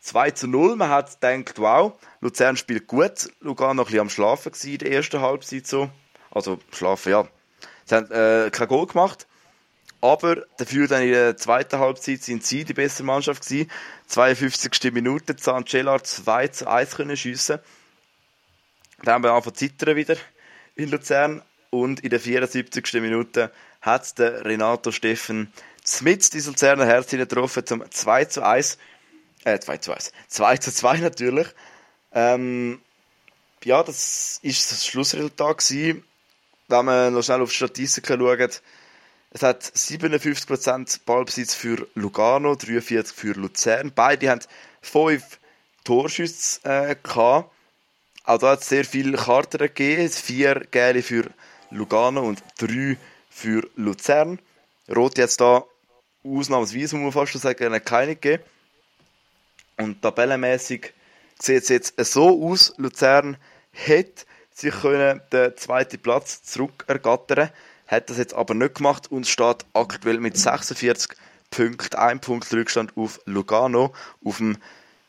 [0.00, 0.76] 2 zu 0.
[0.76, 3.30] Man hat gedacht, wow, Luzern spielt gut.
[3.40, 5.90] Lugano noch ein bisschen am Schlafen in der ersten Halbzeit so.
[6.30, 7.28] Also, schlafen, ja.
[7.84, 9.26] Sie haben äh, kein Goal gemacht.
[10.00, 13.70] Aber dafür dann in der zweiten Halbzeit sind sie die bessere Mannschaft gewesen.
[14.06, 14.92] 52.
[14.92, 17.58] Minute, Zancella 2 zu 1 können schiessen.
[19.02, 20.16] Dann haben wir angefangen zu zittern wieder
[20.74, 21.42] in Luzern.
[21.70, 22.94] und in der 74.
[22.94, 25.52] Minute hat der Renato Steffen
[26.00, 28.78] mit die Luzerner Herz getroffen zum 2 zu 1.
[29.44, 30.12] Äh, 2 zu 1.
[30.28, 31.46] 2 zu 2 natürlich.
[32.12, 32.80] Ähm,
[33.64, 36.04] ja, das ist das Schlussresultat gewesen.
[36.68, 38.62] Wenn man noch schnell auf die Statistiken schaut,
[39.30, 43.92] es hat 57% Ballbesitz für Lugano, 43% für Luzern.
[43.94, 44.40] Beide haben
[44.82, 45.38] 5
[45.84, 46.96] Torschüsse äh.
[48.24, 50.08] Auch da hat es sehr viele Karten gegeben.
[50.08, 51.30] Vier gelbe für
[51.70, 52.96] Lugano und drei
[53.30, 54.40] für Luzern.
[54.94, 55.64] Rot jetzt da
[56.24, 58.42] ausnahmsweise, muss man fast sagen, keine gegeben.
[59.78, 60.92] Und tabellenmäßig
[61.38, 62.74] sieht es jetzt so aus.
[62.76, 63.36] Luzern
[63.70, 67.50] hätte sich können den zweiten Platz zurückergattern
[67.90, 71.16] hat das jetzt aber nicht gemacht und steht aktuell mit 46
[71.50, 73.92] Punkten, ein Punkt Rückstand auf Lugano
[74.24, 74.58] auf dem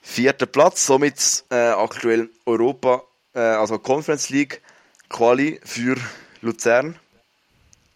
[0.01, 0.87] vierten Platz.
[0.87, 3.03] Somit äh, aktuell Europa,
[3.35, 4.61] äh, also Conference League
[5.09, 5.95] Quali für
[6.41, 6.97] Luzern.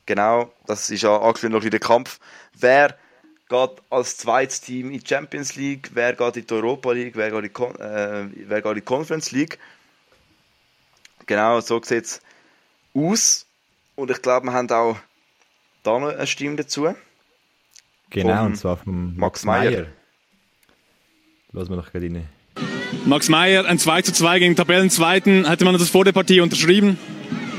[0.06, 2.20] Genau, das ist ja aktuell noch der Kampf.
[2.54, 2.96] Wer
[3.50, 7.32] geht als zweites Team in die Champions League, wer geht in die Europa League, wer
[7.32, 9.58] geht in die, äh, wer geht in die Conference League.
[11.26, 12.22] Genau, so sieht es
[12.94, 13.45] aus.
[13.96, 14.98] Und ich glaube, wir haben auch
[15.84, 16.94] da noch eine Stimme dazu.
[18.10, 19.88] Genau, und zwar von Max Meyer.
[21.52, 22.30] Lass wir noch gerade rein.
[23.06, 25.48] Max Meyer, ein 2 zu 2 gegen Tabellenzweiten.
[25.48, 26.98] Hätte man das vor der Partie unterschrieben?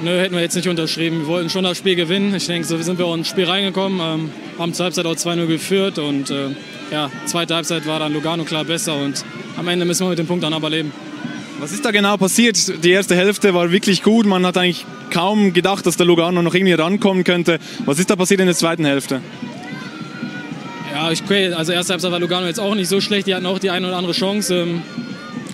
[0.03, 1.21] Nö, hätten wir jetzt nicht unterschrieben.
[1.21, 2.35] Wir wollten schon das Spiel gewinnen.
[2.35, 5.47] Ich denke, so sind wir auch ins Spiel reingekommen, ähm, haben zur Halbzeit auch 2-0
[5.47, 6.51] geführt und äh,
[6.91, 9.25] ja, zweite Halbzeit war dann Lugano klar besser und
[9.57, 10.93] am Ende müssen wir mit dem Punkt dann aber leben.
[11.59, 12.85] Was ist da genau passiert?
[12.85, 14.27] Die erste Hälfte war wirklich gut.
[14.27, 17.59] Man hat eigentlich kaum gedacht, dass der Lugano noch irgendwie rankommen könnte.
[17.87, 19.23] Was ist da passiert in der zweiten Hälfte?
[20.93, 21.23] Ja, ich,
[21.57, 23.27] also erste Halbzeit war Lugano jetzt auch nicht so schlecht.
[23.27, 24.55] Die hatten auch die eine oder andere Chance.
[24.55, 24.83] Ähm,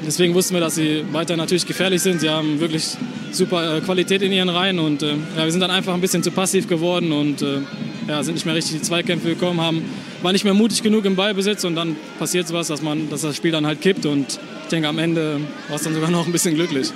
[0.04, 2.20] deswegen wussten wir, dass sie weiter natürlich gefährlich sind.
[2.20, 2.96] Sie haben wirklich
[3.30, 6.22] super äh, Qualität in ihren Reihen und äh, ja, wir sind dann einfach ein bisschen
[6.22, 7.58] zu passiv geworden und äh,
[8.08, 9.82] ja, sind nicht mehr richtig die Zweikämpfe gekommen, haben,
[10.22, 13.36] war nicht mehr mutig genug im Ballbesitz und dann passiert sowas, dass, man, dass das
[13.36, 14.38] Spiel dann halt kippt und
[14.72, 16.92] denke, am Ende war es dann sogar noch ein bisschen glücklich.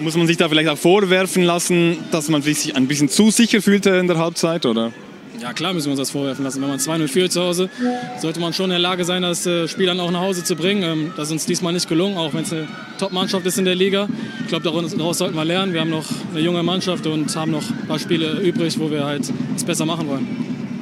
[0.00, 3.62] Muss man sich da vielleicht auch vorwerfen lassen, dass man sich ein bisschen zu sicher
[3.62, 4.92] fühlte in der Halbzeit, oder?
[5.40, 6.60] Ja, klar müssen wir uns das vorwerfen lassen.
[6.60, 7.70] Wenn man 2-0 führt zu Hause,
[8.18, 10.54] sollte man schon in der Lage sein, das äh, Spiel dann auch nach Hause zu
[10.54, 10.82] bringen.
[10.82, 13.74] Ähm, das ist uns diesmal nicht gelungen, auch wenn es eine Top-Mannschaft ist in der
[13.74, 14.08] Liga.
[14.40, 15.72] Ich glaube, daraus sollten wir lernen.
[15.72, 19.04] Wir haben noch eine junge Mannschaft und haben noch ein paar Spiele übrig, wo wir
[19.04, 20.26] halt es besser machen wollen.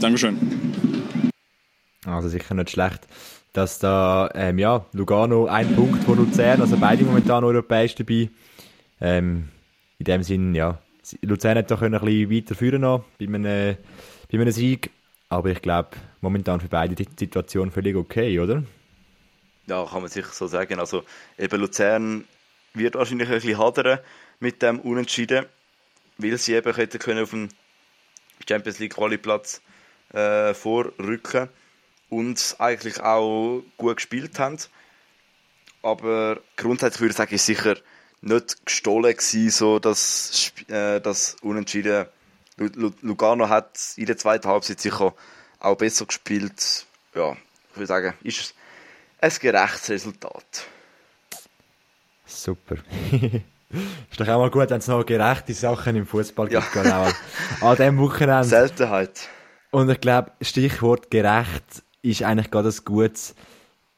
[0.00, 0.36] Dankeschön.
[2.04, 3.06] Also sicher nicht schlecht,
[3.58, 8.30] dass da, ähm, ja, Lugano ein Punkt von Luzern, also beide momentan europäisch dabei.
[9.00, 9.48] Ähm,
[9.98, 10.78] in dem Sinn, ja,
[11.22, 13.76] Luzern hat doch ein bisschen weiter führen noch bei einem
[14.30, 14.90] bei einem Sieg.
[15.28, 15.90] Aber ich glaube,
[16.20, 18.62] momentan für beide die Situation völlig okay, oder?
[19.66, 20.78] Ja, kann man sicher so sagen.
[20.78, 21.02] Also
[21.36, 22.24] eben Luzern
[22.74, 23.98] wird wahrscheinlich ein bisschen hadern
[24.38, 25.46] mit dem Unentschieden,
[26.16, 27.48] weil sie eben hätten können auf dem
[28.48, 29.62] Champions League Quali-Platz
[30.12, 31.48] äh, vorrücken
[32.10, 34.58] und eigentlich auch gut gespielt haben.
[35.82, 37.76] Aber grundsätzlich würde ich sagen, ist sicher
[38.20, 42.06] nicht gestohlen gewesen, so dass äh, das Unentschieden
[42.56, 45.14] Lugano hat in der zweiten Halbzeit sicher
[45.60, 46.86] auch besser gespielt.
[47.14, 47.36] Ja,
[47.70, 48.54] ich würde sagen, ist
[49.20, 50.66] ein gerechtes Resultat.
[52.26, 52.76] Super.
[54.10, 56.74] ist doch auch mal gut, wenn es noch gerechte Sachen im Fußball gibt.
[56.74, 56.82] Ja.
[56.82, 57.08] Genau.
[57.60, 58.44] An diesem Wochenende.
[58.48, 59.28] Seltenheit.
[59.70, 63.34] Und ich glaube, Stichwort gerecht ist eigentlich gerade das Gutes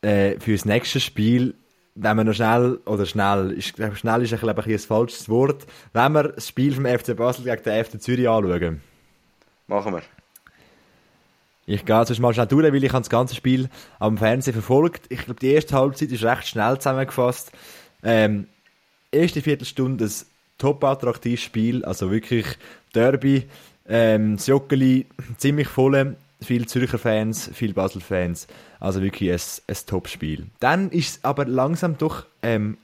[0.02, 1.54] äh, für das nächste Spiel
[1.94, 5.28] wenn wir noch schnell, oder schnell, ich glaube, schnell ist ein, glaube ein, ein falsches
[5.28, 8.80] Wort, wenn wir das Spiel vom FC Basel gegen den FC Zürich anschauen.
[9.66, 10.02] Machen wir.
[11.66, 13.68] Ich gehe jetzt mal schnell durch, weil ich das ganze Spiel
[13.98, 15.06] am Fernsehen verfolgt.
[15.08, 17.52] Ich glaube, die erste Halbzeit ist recht schnell zusammengefasst.
[18.02, 18.46] Ähm,
[19.12, 20.12] erste Viertelstunde ein
[20.58, 22.46] top attraktives Spiel, also wirklich
[22.94, 23.44] Derby,
[23.86, 28.46] ähm, das Joggeli ziemlich voll viele Zürcher Fans, viele Basel Fans.
[28.78, 30.46] Also wirklich ein, ein Top-Spiel.
[30.60, 32.78] Dann ist es aber langsam doch ähm,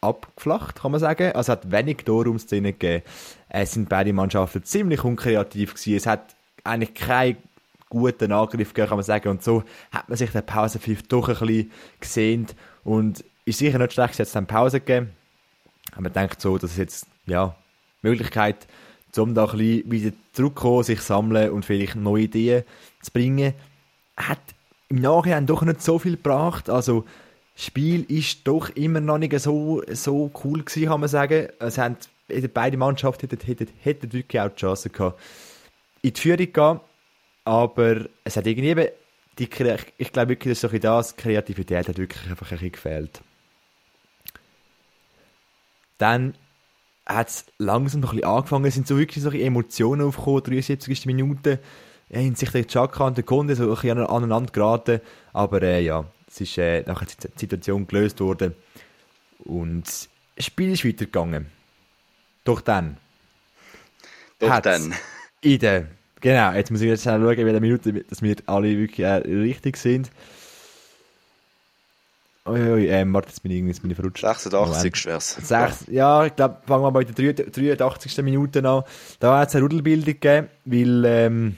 [0.00, 1.32] abgeflacht, kann man sagen.
[1.32, 3.04] Also es hat wenig Torraumszenen gegeben.
[3.48, 5.96] Es sind beide Mannschaften ziemlich unkreativ gewesen.
[5.96, 7.36] Es hat eigentlich keinen
[7.88, 9.28] guten Angriff gegeben, kann man sagen.
[9.28, 12.46] Und so hat man sich den Pausenpfiff doch ein bisschen gesehen
[12.84, 15.12] und ist sicher nicht schlecht, jetzt eine Pause gegeben.
[15.92, 17.56] Aber man denkt so, dass es jetzt, ja,
[18.02, 18.66] Möglichkeit
[19.16, 22.64] um da ein bisschen wieder zurückzukommen, sich sammeln und vielleicht neue Ideen
[23.02, 23.54] zu bringen.
[24.16, 24.40] Hat
[24.88, 26.70] im Nachhinein doch nicht so viel gebracht.
[26.70, 27.04] Also,
[27.54, 31.48] das Spiel ist doch immer noch nicht so, so cool gewesen, kann man sagen.
[31.58, 31.96] Es haben,
[32.54, 35.20] beide Mannschaften hätten, hätten, hätten wirklich auch die Chance gehabt,
[36.02, 36.80] in die Führung zu gehen.
[37.44, 38.90] Aber es hat irgendwie,
[39.38, 39.48] die,
[39.98, 43.20] ich glaube wirklich, dass so das, Kreativität hat wirklich einfach ein bisschen gefehlt.
[45.98, 46.34] Dann
[47.08, 51.06] hat es langsam noch ein bisschen angefangen, es sind so wirklich so Emotionen aufgekommen, 73.
[51.06, 51.58] Minute,
[52.10, 55.00] ja, in sich der Chaka und der Kunde so ein bisschen aneinander geraten,
[55.32, 58.54] aber äh, ja, es ist äh, nachher die Situation gelöst worden
[59.44, 59.86] und
[60.36, 61.46] das Spiel ist weitergegangen.
[62.44, 62.98] Doch dann.
[64.38, 64.94] Doch dann.
[65.40, 65.88] In der,
[66.20, 69.76] genau, jetzt muss ich jetzt schauen, in welcher Minute, dass wir alle wirklich äh, richtig
[69.76, 70.10] sind.
[72.48, 74.22] Uiui, ähm, warte, jetzt bin ich, jetzt bin ich verrutscht.
[74.22, 75.36] 86 schwer's.
[75.90, 78.22] Ja, ich glaube, fangen wir bei der 83.
[78.22, 78.82] Minute an.
[79.20, 81.56] Da hat es eine Rudelbildung gegeben, weil ähm,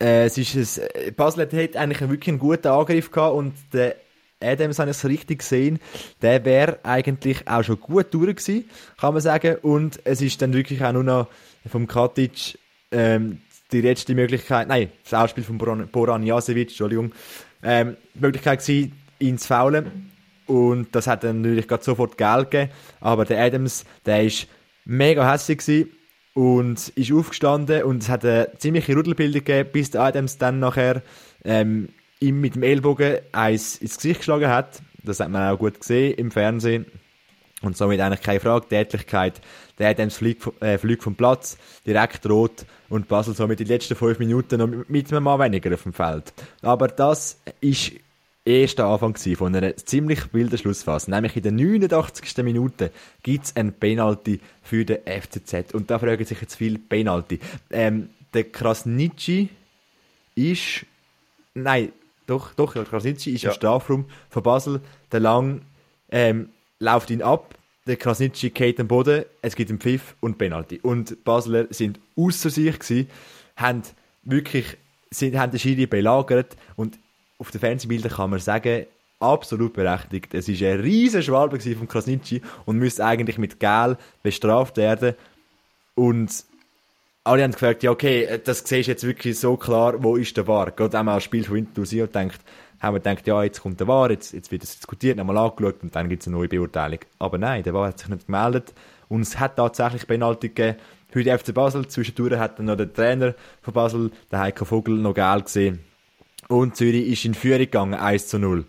[0.00, 3.96] äh, es ist ein, Basel hat eigentlich wirklich einen guten Angriff gehabt und der
[4.40, 5.80] Adams habe ich es richtig gesehen,
[6.22, 9.56] der wäre eigentlich auch schon gut durch gewesen, kann man sagen.
[9.62, 11.28] Und es ist dann wirklich auch nur noch
[11.68, 12.58] vom Katic
[12.92, 13.40] ähm,
[13.72, 17.12] die letzte Möglichkeit, nein, das Ausspiel von Boran, Boran Jasevic, Entschuldigung,
[17.62, 20.10] ähm, die Möglichkeit gewesen, ihn zu faulen.
[20.46, 22.72] Und das hat dann natürlich sofort Geld gegeben.
[23.00, 24.48] Aber der Adams, der ist
[24.84, 25.88] mega hässlich
[26.34, 31.02] und ist aufgestanden und es hat eine ziemliche Rudelbildung gegeben, bis der Adams dann nachher
[31.44, 31.88] ähm,
[32.20, 34.80] ihm mit dem Ellbogen eins ins Gesicht geschlagen hat.
[35.02, 36.86] Das hat man auch gut gesehen im Fernsehen.
[37.62, 38.68] Und somit eigentlich keine Frage.
[38.68, 39.40] Tätlichkeit.
[39.78, 44.18] Der Adams fliegt, äh, fliegt vom Platz, direkt rot und Basel somit die letzten fünf
[44.18, 46.32] Minuten noch mit einem Mann weniger auf dem Feld.
[46.62, 47.92] Aber das ist
[48.44, 51.10] erst der Anfang von einer ziemlich wilden Schlussphase.
[51.10, 52.44] Nämlich in der 89.
[52.44, 52.90] Minute
[53.22, 55.74] gibt es ein Penalty für den FCZ.
[55.74, 57.40] Und da fragen sich jetzt viele Penalty.
[57.70, 59.50] Ähm, der Krasnitschi
[60.34, 60.86] ist.
[61.54, 61.92] Nein,
[62.26, 63.50] doch, doch, der Krasnitschi ist ja.
[63.50, 64.80] im Strafraum von Basel.
[65.12, 65.62] Der Lang
[66.10, 67.54] ähm, läuft ihn ab.
[67.86, 69.24] Der Krasnitschi geht am Boden.
[69.42, 70.80] Es gibt einen Pfiff und Penalty.
[70.82, 73.08] Und Basler sind außer sich gewesen,
[73.56, 73.82] haben
[74.24, 74.76] wirklich
[75.10, 76.98] sind, haben den Schiri belagert und
[77.38, 78.86] auf den Fernsehbildern kann man sagen,
[79.20, 80.34] absolut berechtigt.
[80.34, 85.14] Es war ein riesen Schwalbe von Krasnitschi und müsste eigentlich mit Gel bestraft werden.
[85.94, 86.44] Und
[87.24, 90.46] alle haben gefragt, ja okay, das siehst du jetzt wirklich so klar, wo ist der
[90.46, 90.70] War?
[90.70, 92.40] Geht auch mal ein Spiel von Winterthur und denkt,
[92.80, 95.82] haben wir gedacht, ja, jetzt kommt der War, jetzt, jetzt wird es diskutiert, nochmal angeschaut
[95.82, 97.00] und dann gibt es eine neue Beurteilung.
[97.18, 98.72] Aber nein, der War hat sich nicht gemeldet
[99.08, 100.78] und es hat tatsächlich Penalty gegeben
[101.14, 101.88] die FC Basel.
[101.88, 105.80] Zwischendurch hat dann noch der Trainer von Basel, der Heiko Vogel, noch Gel gesehen
[106.48, 108.64] und Zürich ist in Führung gegangen, 1 zu 0.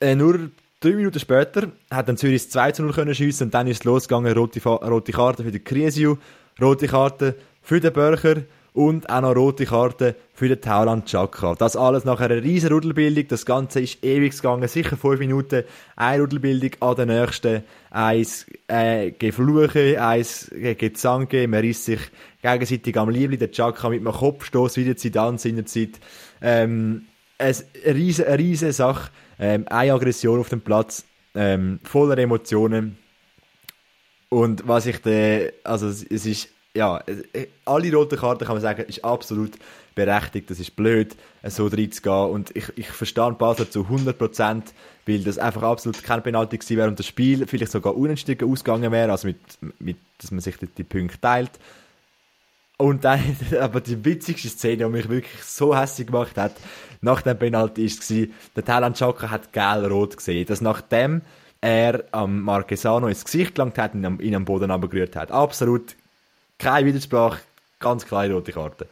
[0.00, 3.54] Äh, nur drei Minuten später hat dann Zürich das 2 zu 0 können schiessen und
[3.54, 6.18] dann ist es losgegangen, rote, rote Karte für den Crisio,
[6.60, 8.42] rote Karte für den Börcher
[8.78, 11.56] und auch noch rote Karte für den Tauland Chaka.
[11.56, 13.26] Das alles nach einer riesen Rudelbildung.
[13.26, 15.64] Das Ganze ist ewig gegangen, sicher fünf Minuten.
[15.96, 17.64] Eine Rudelbildung an der nächsten.
[17.90, 21.48] Eins äh, Gefluche, eins Gezanke.
[21.48, 21.98] Man riss sich
[22.40, 23.40] gegenseitig am Liebling.
[23.40, 25.98] Der Chaka mit einem Kopfstoß wieder Zidane seinerzeit.
[26.40, 29.10] Ähm, eine riesen, eine riesen Sache.
[29.40, 31.04] Ähm, eine Aggression auf dem Platz.
[31.34, 32.96] Ähm, voller Emotionen.
[34.28, 38.84] Und was ich da, also es ist ja, äh, alle roten Karten kann man sagen,
[38.86, 39.52] ist absolut
[39.96, 40.48] berechtigt.
[40.48, 42.30] Das ist blöd, so reinzugehen.
[42.30, 44.62] Und ich, ich verstehe Basel zu 100%,
[45.06, 48.92] weil das einfach absolut kein Penalty gewesen wäre und das Spiel vielleicht sogar unentschieden ausgegangen
[48.92, 49.38] wäre, also mit,
[49.80, 51.50] mit, dass man sich die, die Punkte teilt.
[52.76, 53.20] Und dann,
[53.60, 56.52] aber die witzigste Szene, die mich wirklich so hässlich gemacht hat,
[57.00, 61.22] nach dem Penalty war, der Thailand Chaka hat gel-rot gesehen, dass nachdem
[61.60, 65.32] er am Marquesano ins Gesicht gelangt hat und ihn am Boden abgerührt hat.
[65.32, 65.96] Absolut
[66.58, 67.40] keine Widersprache,
[67.78, 68.86] ganz klare rote Karte.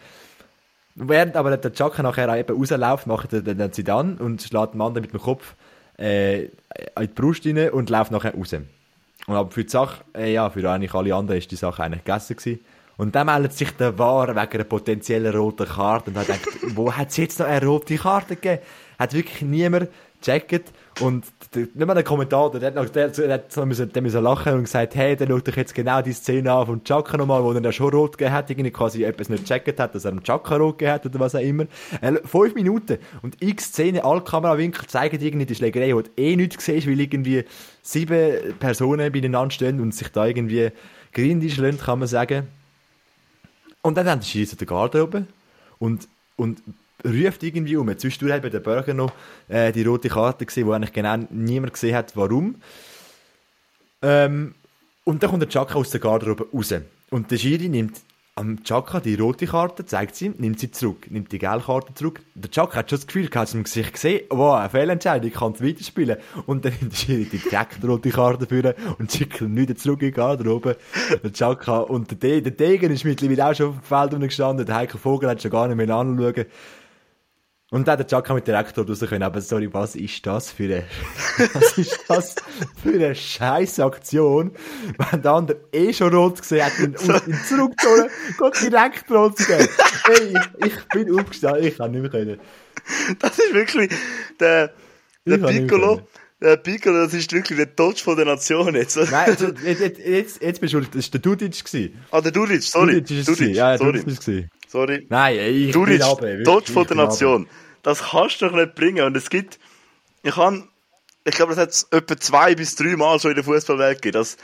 [0.95, 4.95] Während aber der Chaka nachher eben rausläuft, macht er den Zidane und schlägt den Mann
[4.95, 5.55] mit dem Kopf
[5.99, 6.51] äh, in
[6.99, 8.55] die Brust rein und läuft nachher raus.
[8.55, 12.05] Und aber für die Sache, äh, ja, für eigentlich alle anderen ist die Sache eigentlich
[12.05, 12.61] gegessen gewesen.
[12.97, 16.93] Und dann meldet sich der War wegen einer potenziellen roten Karte und hat gedacht, wo
[16.93, 18.63] hat es jetzt noch eine rote Karte gegeben?
[18.99, 19.89] Hat wirklich niemand
[20.21, 20.73] gecheckt.
[21.01, 24.23] Und nicht mal der Kommentator, der hat, noch, der, der hat so müssen, der müssen
[24.23, 27.45] lachen und gesagt, hey, der schaut doch jetzt genau die Szene an von Chaka nochmal,
[27.45, 30.13] wo er da schon rot gegeben hat, irgendwie quasi etwas nicht gecheckt hat, dass er
[30.13, 31.65] einen Chaka rot gegeben hat oder was auch immer.
[32.01, 36.35] Äh, fünf Minuten und x Szene, alle Kamerawinkel zeigen irgendwie die Schlägerei, wo du eh
[36.35, 37.45] nichts siehst, weil irgendwie
[37.83, 40.71] sieben Personen beieinander stehen und sich da irgendwie
[41.13, 42.47] grindisch lassen, kann man sagen.
[43.83, 45.27] Und dann haben die Schießer den Garderobe
[45.79, 46.61] und, und
[47.07, 47.97] ruft irgendwie um.
[47.97, 49.13] Zwischendurch hat bei den Bürger noch
[49.49, 52.57] äh, die rote Karte gesehen, wo eigentlich genau niemand gesehen hat, warum.
[54.03, 54.55] Ähm,
[55.05, 56.75] und dann kommt der Chaka aus der Garderobe raus.
[57.11, 58.01] Und der Schiri nimmt
[58.39, 61.95] am Chaka die rote Karte, zeigt sie ihm, nimmt sie zurück, nimmt die gelbe Karte
[61.95, 62.21] zurück.
[62.35, 65.53] Der Chaka hat schon das Gefühl, es im Gesicht gesehen, wow, eine Fehlentscheidung, ich kann
[65.53, 66.19] es weiterspielen.
[66.45, 70.03] Und dann nimmt der Schiri die direkt rote Karte für und schickt ihn wieder zurück
[70.03, 70.77] in die Garderobe.
[71.23, 74.67] Der Chaka und der, De der Degen ist mittlerweile auch schon auf dem Feld gestanden,
[74.67, 76.45] der Heiko Vogel hat schon gar nicht mehr anschauen.
[77.73, 79.25] Und dann der Chaka mit direkt raus können.
[79.25, 80.85] Aber sorry, was ist das für eine,
[81.53, 82.37] was ist das
[82.81, 84.53] für eine scheiß Aktion,
[85.11, 88.09] wenn der andere eh schon rot gesehen hat und, und ihn zurückgezogen,
[88.39, 89.69] geht direkt rot gehen.
[90.05, 92.41] Hey, ich, ich bin aufgestanden, ich kann nicht mehr können.
[93.19, 93.91] Das ist wirklich
[94.39, 94.73] der,
[95.27, 96.07] der Piccolo.
[96.41, 98.97] Der Piccolo, das ist wirklich der Tod von der Nation jetzt.
[98.97, 101.65] Nein, also, jetzt, jetzt, jetzt bist du, das war der Dudic.
[102.11, 103.01] Ah, der Dudic, sorry.
[103.01, 104.03] Dudic ist Dudic, ja, sorry.
[104.03, 105.07] Dudic ist Sorry.
[105.09, 107.33] Nein, ich Dudic, bin runter, Tod von der Nation.
[107.33, 107.51] Runter.
[107.83, 109.07] Das kannst du doch nicht bringen.
[109.07, 109.59] Und es gibt,
[110.23, 110.69] ich kann,
[111.25, 114.19] ich glaube, das hat es etwa zwei bis drei Mal schon in der Fußballwelt gegeben.
[114.19, 114.37] Dass,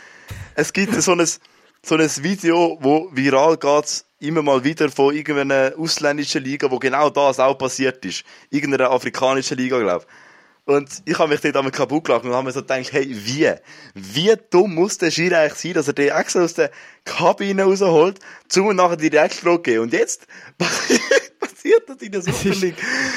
[0.54, 5.74] es gibt so ein, so ein Video, wo viral geht, immer mal wieder von irgendeiner
[5.76, 8.24] ausländischen Liga, wo genau das auch passiert ist.
[8.48, 10.21] Irgendeiner afrikanischen Liga, glaube ich.
[10.64, 13.52] Und ich habe mich dort einmal kaputt gelacht und habe mir so gedacht, hey, wie?
[13.94, 16.70] Wie dumm muss der Schiri eigentlich sein, dass er den extra aus der
[17.04, 19.80] Kabine rausholt, zum nachher direkt gehen.
[19.80, 20.26] Und jetzt
[20.58, 22.76] passiert das in der Super League.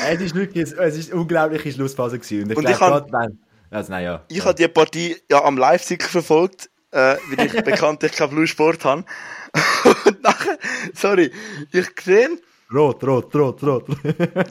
[0.10, 2.46] Es ist wirklich, es ist unglaubliche Schlussphase gewesen.
[2.46, 3.36] Und ich, und ich habe,
[3.70, 4.24] also, ja.
[4.28, 8.84] ich habe die Partie ja am Live-Ticker verfolgt, äh, weil ich bekanntlich kein Blue Sport
[8.86, 9.06] habe.
[10.06, 10.58] und nachher,
[10.96, 11.32] sorry,
[11.72, 12.40] ich gesehen,
[12.74, 13.86] Rot, rot, rot, rot.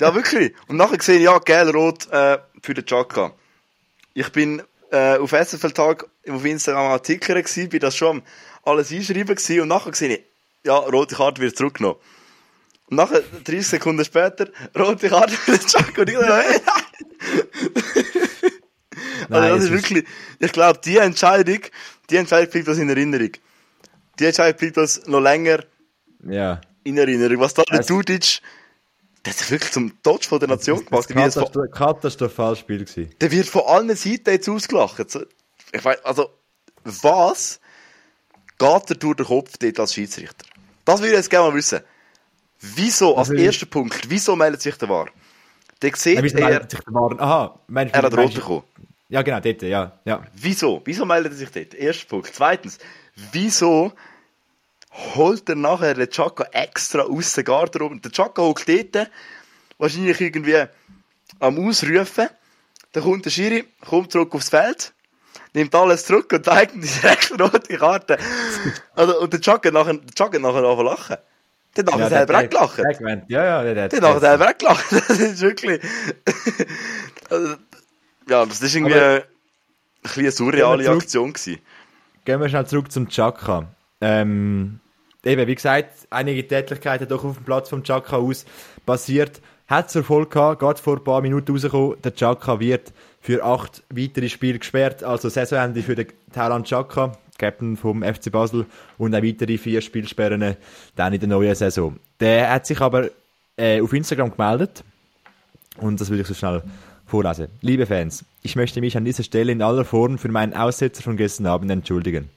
[0.00, 0.54] ja, wirklich.
[0.68, 3.32] Und nachher gesehen, ja, gel, rot äh, für den Chaka.
[4.14, 8.22] Ich bin äh, auf SFL-Tag auf Instagram Artikel gewesen, bin das schon
[8.62, 10.18] alles einschreiben gewesen und nachher gesehen,
[10.64, 11.98] ja, rote Karte wird zurückgenommen.
[12.88, 14.48] Und nachher, 30 Sekunden später,
[14.78, 16.60] rote Karte für den Chaka und ich hey,
[19.30, 20.04] Also das ist wirklich,
[20.38, 21.60] ich glaube, die Entscheidung,
[22.10, 23.30] die Entscheidung bleibt das in Erinnerung.
[24.18, 25.64] Die Entscheidung bleibt das noch länger.
[26.26, 27.40] Ja in Erinnerung.
[27.40, 28.40] Was da der Dudic,
[29.24, 31.08] der hat wirklich zum Tod von der Nation gemacht.
[31.14, 33.10] Das war ein katastrophales Spiel gewesen.
[33.20, 35.00] Der wird von allen Seiten jetzt ausgelacht.
[35.72, 36.30] Ich weiß, also,
[36.84, 37.60] was
[38.58, 40.46] geht er durch den Kopf dort als Schiedsrichter?
[40.84, 41.80] Das würde ich jetzt gerne mal wissen.
[42.60, 45.08] Wieso, als erster Punkt, wieso meldet sich der War?
[45.82, 46.68] Der sieht ja, er...
[46.68, 47.20] Sich der War?
[47.20, 48.62] Aha, meinst, er hat rot bekommen.
[49.08, 50.22] Ja, genau, dort, ja, ja.
[50.34, 50.80] Wieso?
[50.84, 51.74] Wieso meldet er sich dort?
[51.74, 52.30] Erster Punkt.
[52.32, 52.78] Zweitens,
[53.32, 53.92] wieso
[55.14, 58.00] holt er nachher den Chaka extra aus der Garderobe.
[58.00, 59.10] Der Chaka hockt dort,
[59.78, 60.64] wahrscheinlich irgendwie
[61.40, 62.28] am Ausrufen.
[62.92, 64.92] Dann kommt der Schiri, kommt zurück aufs Feld,
[65.52, 68.18] nimmt alles zurück und zeigt ihm direkt rote Karte.
[68.94, 71.16] Also, und der Chaka nachher, der Chaka nachher anfangen lachen.
[71.76, 72.78] Der hat ja, selber auch gelacht.
[73.26, 74.84] Ja, ja, der, hat nachher selber auch gelacht.
[75.08, 75.80] Das ist wirklich...
[77.28, 77.48] also,
[78.28, 79.22] ja, das ist irgendwie Aber, ein
[80.16, 81.60] eine surreale Aktion gewesen.
[82.24, 83.68] Gehen wir schnell zurück zum Chaka.
[84.00, 84.80] Ähm,
[85.26, 88.44] eben, wie gesagt, einige Tätigkeiten doch auf dem Platz vom Chaka aus
[88.86, 89.40] passiert.
[89.66, 93.82] Hat zur Folge gehabt, gerade vor ein paar Minuten rausgekommen, der Chaka wird für acht
[93.88, 98.66] weitere Spiele gesperrt, also Saisonende für den Thailand Chaka, Captain vom FC Basel,
[98.98, 100.56] und auch weitere vier Spielsperren
[100.96, 101.96] dann in der neuen Saison.
[102.20, 103.08] Der hat sich aber
[103.56, 104.84] äh, auf Instagram gemeldet
[105.78, 106.62] und das will ich so schnell
[107.06, 107.48] vorlesen.
[107.62, 111.16] Liebe Fans, ich möchte mich an dieser Stelle in aller Form für meinen Aussetzer von
[111.16, 112.28] gestern Abend entschuldigen.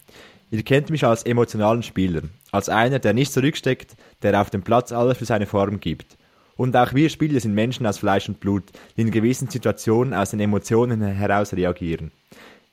[0.50, 2.22] Ihr kennt mich als emotionalen Spieler,
[2.58, 6.18] als einer, der nicht zurücksteckt, der auf dem Platz alles für seine Form gibt.
[6.56, 8.64] Und auch wir Spieler sind Menschen aus Fleisch und Blut,
[8.98, 12.12] die in gewissen Situationen aus den Emotionen heraus reagieren.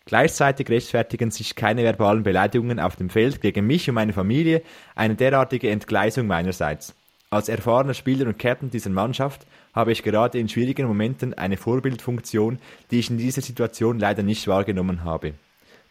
[0.07, 4.62] Gleichzeitig rechtfertigen sich keine verbalen Beleidigungen auf dem Feld gegen mich und meine Familie
[4.95, 6.95] eine derartige Entgleisung meinerseits.
[7.30, 12.59] Als erfahrener Spieler und Captain dieser Mannschaft habe ich gerade in schwierigen Momenten eine Vorbildfunktion,
[12.91, 15.35] die ich in dieser Situation leider nicht wahrgenommen habe.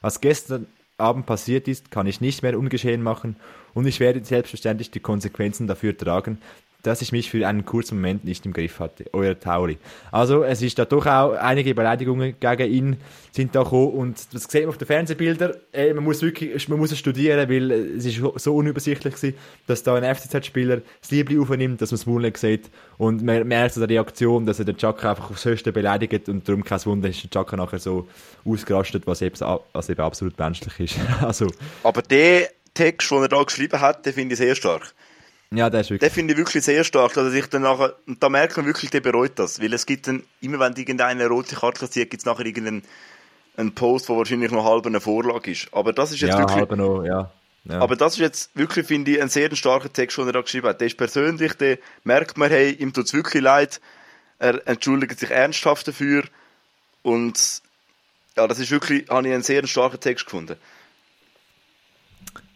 [0.01, 0.67] Was gestern
[0.97, 3.37] Abend passiert ist, kann ich nicht mehr ungeschehen machen
[3.73, 6.39] und ich werde selbstverständlich die Konsequenzen dafür tragen,
[6.83, 9.05] dass ich mich für einen kurzen Moment nicht im Griff hatte.
[9.13, 9.77] Euer Tauri.
[10.11, 12.97] Also, es ist da doch auch einige Beleidigungen gegen ihn
[13.31, 15.53] sind da gekommen und das sieht man auf den Fernsehbildern.
[15.73, 19.95] Man muss wirklich, man muss es studieren, weil es ist so unübersichtlich gewesen, dass da
[19.95, 22.69] ein FCZ-Spieler das Liebling aufnimmt, dass man es Maul sieht
[22.99, 26.47] und man merkt an der Reaktion, dass er den Chaka einfach aufs Höchste beleidigt und
[26.47, 28.07] darum kein Wunder ist der Chaka nachher so
[28.45, 29.35] ausgerastet, was eben,
[29.73, 30.99] was eben absolut menschlich ist.
[31.21, 31.47] also.
[31.83, 34.93] Aber der Text, den er da geschrieben hat, finde ich sehr stark.
[35.53, 36.09] Ja, der ist wirklich.
[36.09, 37.17] Den finde ich wirklich sehr stark.
[37.17, 39.61] Also ich dann nachher, und da merkt man wirklich, der bereut das.
[39.61, 42.83] Weil es gibt dann, immer wenn irgendeine rote Karte kassiert, gibt es nachher irgendeinen
[43.55, 45.67] einen Post, der wahrscheinlich noch halb eine Vorlage ist.
[45.71, 46.57] Aber das ist jetzt ja, wirklich.
[46.57, 47.31] Halb noch, ja.
[47.65, 47.79] Ja.
[47.79, 50.67] Aber das ist jetzt wirklich, finde ich, ein sehr starker Text, den er da geschrieben
[50.67, 50.81] hat.
[50.81, 53.79] Der ist persönlich, der merkt man, hey, ihm tut es wirklich leid.
[54.39, 56.23] Er entschuldigt sich ernsthaft dafür.
[57.03, 57.61] Und
[58.35, 60.57] ja, das ist wirklich, habe ich einen sehr starken Text gefunden.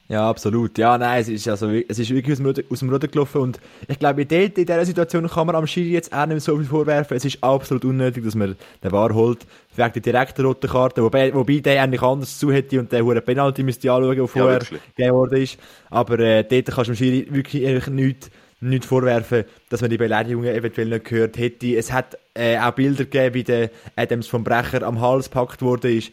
[0.09, 0.77] Ja, absolut.
[0.77, 3.41] Ja, nein, es ist, also, es ist wirklich aus dem, Ruder, aus dem Ruder gelaufen
[3.41, 6.55] und ich glaube, in, in dieser Situation kann man am Schiri jetzt auch nicht so
[6.55, 7.17] viel vorwerfen.
[7.17, 9.45] Es ist absolut unnötig, dass man den Wahr holt.
[9.75, 13.21] Wegen der direkten roten Karte, wobei, wobei der eigentlich anders zu hätte und der hure
[13.21, 15.59] Penalty müsste anschauen, wo vorher ja, gegeben worden ist.
[15.89, 20.49] Aber äh, dort kannst du dem Schiri wirklich nichts nicht vorwerfen, dass man die Beleidigungen
[20.55, 21.75] eventuell nicht gehört hätte.
[21.75, 25.93] Es hat äh, auch Bilder gegeben, wie der Adams vom Brecher am Hals gepackt wurde.
[25.93, 26.11] Ist.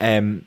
[0.00, 0.46] Ähm,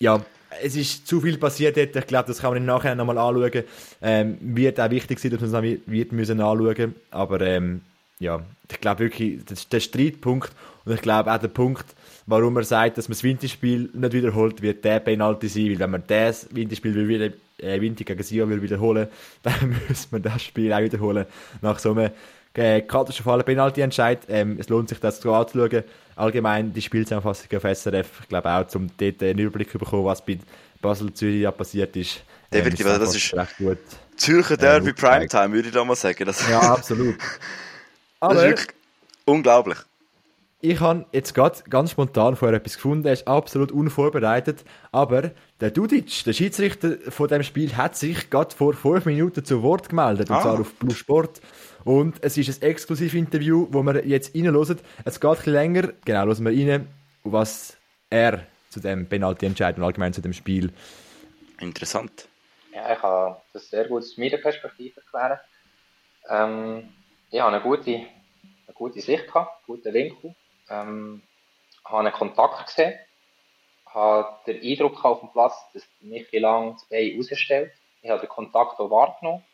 [0.00, 0.24] ja,
[0.62, 1.94] es ist zu viel passiert dort.
[1.94, 3.64] Ich glaube, das kann man im Nachhinein nochmal anschauen.
[4.02, 6.94] Ähm, wird auch wichtig sein, dass man es wird müssen anschauen.
[7.10, 7.82] Aber ähm,
[8.18, 10.52] ja, ich glaube wirklich, das ist der Streitpunkt
[10.84, 11.86] und ich glaube auch der Punkt,
[12.26, 15.90] warum er sagt, dass man das Winterspiel nicht wiederholt, wird der Penalty sein, weil wenn
[15.90, 19.08] man das Winterspiel wieder, äh, Winter gegen Sion will wiederholen,
[19.42, 21.26] dann muss man das Spiel auch wiederholen.
[21.62, 22.10] Nach so einem
[22.54, 24.20] äh, katastrophalen Penalty-Entscheid.
[24.28, 25.84] Ähm, es lohnt sich, das zu anzuschauen.
[26.16, 30.24] Allgemein die Spielzusammenfassung auf SRF, ich glaube auch, um dort einen Überblick zu bekommen, was
[30.24, 30.38] bei
[30.82, 32.22] Basel-Zürich ja passiert ist.
[32.52, 33.78] Definitiv, ähm, das ist recht gut.
[34.16, 36.24] Zürcher Derby äh, Primetime, würde ich da mal sagen.
[36.24, 37.16] Das ja, absolut.
[38.18, 38.68] Aber, das ist wirklich
[39.24, 39.78] unglaublich.
[40.62, 45.70] Ich habe jetzt gerade ganz spontan vorher etwas gefunden, er ist absolut unvorbereitet, aber der
[45.70, 50.30] Dudic, der Schiedsrichter von dem Spiel, hat sich gerade vor fünf Minuten zu Wort gemeldet,
[50.30, 50.36] ah.
[50.36, 51.40] und zwar auf Blue Sport.
[51.84, 54.78] Und es ist ein exklusives Interview, wo wir jetzt reinhören.
[55.04, 56.88] Es geht ein bisschen länger, genau, hören wir rein,
[57.24, 57.76] was
[58.10, 60.72] er zu dem Penalty-Entscheid und allgemein zu dem Spiel.
[61.60, 62.28] Interessant.
[62.74, 65.38] Ja, ich kann das sehr gut aus meiner Perspektive erklären.
[66.28, 66.88] Ähm,
[67.30, 70.34] ich habe eine gute, eine gute Sicht gehabt, einen guten Winkel
[70.70, 71.22] ähm,
[71.84, 72.98] habe einen Kontakt gesehen,
[73.86, 77.72] habe den Eindruck auf dem Platz, dass Michi Lang das Bein rausstellt.
[78.02, 79.44] Ich habe den Kontakt auch wahrgenommen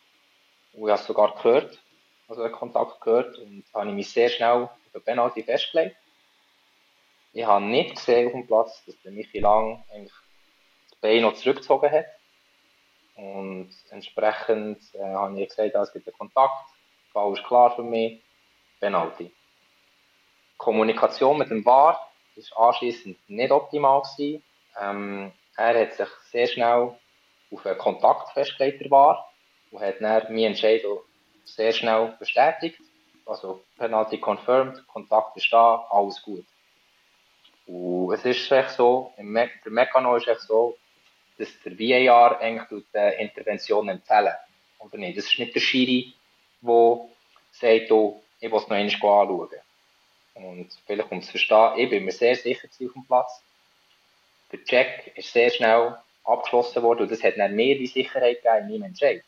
[0.75, 1.79] und ich habe es sogar gehört,
[2.29, 5.97] also den Kontakt gehört und habe mich sehr schnell auf den Penalty festgelegt.
[7.33, 10.13] Ich habe nicht gesehen auf dem Platz, dass der Michi Lang eigentlich
[10.91, 12.07] das Bein noch zurückgezogen hat.
[13.17, 16.65] Und entsprechend äh, habe ich gesagt, es gibt einen Kontakt,
[17.07, 18.23] der Fall ist klar für mich,
[18.81, 19.33] Penalty.
[20.59, 24.43] Kommunikation mit dem VAR ist anschließend nicht optimal gewesen.
[24.81, 26.95] Ähm, er hat sich sehr schnell
[27.51, 29.31] auf einen Kontakt festgelegt, der VAR,
[29.71, 31.01] und hat dann meine Entscheidung
[31.47, 32.81] sehr schnell bestätigt.
[33.25, 36.45] Also Penalty confirmed, Kontakt ist da, alles gut.
[37.67, 40.77] Und es ist echt so, der Mechanismus ist echt so,
[41.39, 44.35] dass der VAR eigentlich die Intervention empfehlen.
[44.79, 45.19] Oder nicht?
[45.19, 46.13] Das ist nicht der Schiri,
[46.61, 47.09] der
[47.51, 49.49] sagt, oh, ich will es noch einmal anschauen.
[50.35, 53.43] Und vielleicht um zu verstehen, ich bin mir sehr sicher auf dem Platz.
[54.53, 58.67] Der Check ist sehr schnell abgeschlossen worden und das hat dann mehr die Sicherheit gegeben
[58.67, 59.25] in meinem Entscheid.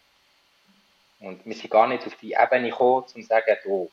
[1.21, 3.91] Und wir sind gar nicht auf die Ebene gekommen, um zu sagen, oh,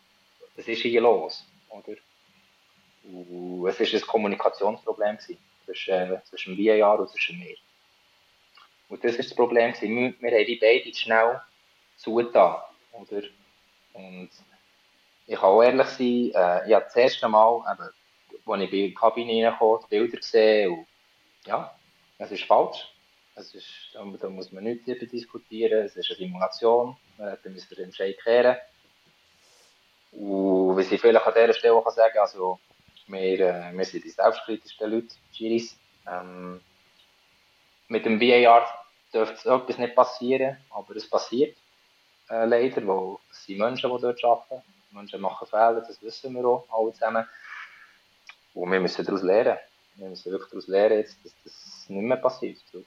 [0.55, 1.45] was ist hier los?
[1.69, 1.97] Oder?
[3.03, 5.17] Und es war ein Kommunikationsproblem
[5.65, 7.55] zwischen, äh, zwischen dem Jahr und zwischen mir.
[8.89, 9.73] Und das war das Problem.
[9.79, 11.41] Wir, wir haben die beiden schnell
[11.97, 12.61] zugetan.
[12.93, 13.23] Oder?
[13.93, 14.29] Und
[15.27, 18.69] ich kann auch ehrlich sein, äh, ich habe das erste Mal, eben, als ich in
[18.69, 20.87] die Kabine reinkam, die Bilder gesehen und
[21.45, 21.75] ja,
[22.17, 22.87] es ist falsch.
[23.35, 27.69] Es ist, da muss man nicht darüber diskutieren, es ist eine Simulation, äh, da müssen
[27.69, 28.57] wir den Entscheid kehren.
[30.11, 32.59] Und was ich vielleicht an dieser Stelle kann sagen also
[33.07, 35.77] wir, äh, wir sind die selbstkritischsten Leute, Giris.
[36.07, 36.61] Ähm,
[37.87, 38.67] mit dem VAR
[39.13, 41.55] dürfte etwas nicht passieren, aber es passiert
[42.29, 44.63] äh, leider, weil es sind Menschen, die dort arbeiten.
[44.91, 47.25] Menschen machen Fehler, das wissen wir auch alle zusammen.
[48.53, 49.57] Und wir müssen daraus lernen.
[49.95, 52.85] Wir müssen wirklich daraus lernen, jetzt, dass das nicht mehr passiert in.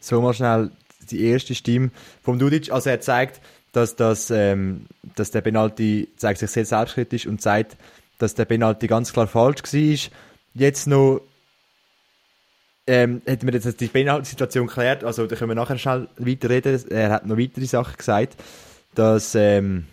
[0.00, 0.70] So mal schnell
[1.10, 1.90] die erste Stimme
[2.22, 2.70] vom Dudic.
[2.70, 3.40] Also er zeigt,
[3.72, 4.86] dass, das, ähm,
[5.16, 7.76] dass der Penalty zeigt sich sehr selbstkritisch und zeigt,
[8.18, 10.10] dass der Penalty ganz klar falsch war.
[10.54, 11.20] Jetzt noch
[12.86, 16.84] ähm, hätten wir jetzt die Penalty-Situation geklärt, also da können wir nachher schnell weiterreden.
[16.90, 18.36] Er hat noch weitere Sachen gesagt,
[18.94, 19.86] dass ähm,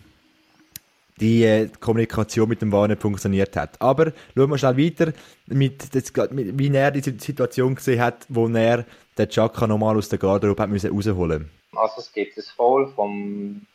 [1.22, 3.80] die äh, Kommunikation mit dem nicht funktioniert hat.
[3.80, 5.12] Aber schauen wir schnell weiter,
[5.46, 8.84] mit, das, mit, wie er diese Situation gesehen hat, wo er
[9.16, 13.66] den Chaka nochmal aus der Garderobe hat müssen rausholen Also es gibt das Foul vom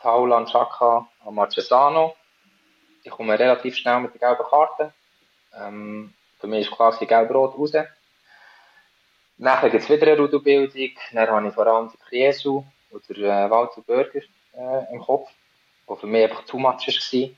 [0.00, 2.14] Taulan Chaka an Marchesano.
[3.04, 4.92] Ich komme relativ schnell mit der gelben Karte.
[5.56, 7.72] Ähm, für mich ist klar, gelb-rot raus.
[9.38, 10.90] Nachher gibt es wieder eine Rudelbildung.
[11.12, 14.20] Dann habe ich vor allem die Kriesu oder äh, Walter Bürger
[14.54, 15.30] äh, im Kopf
[15.90, 17.30] was für mich einfach too much war.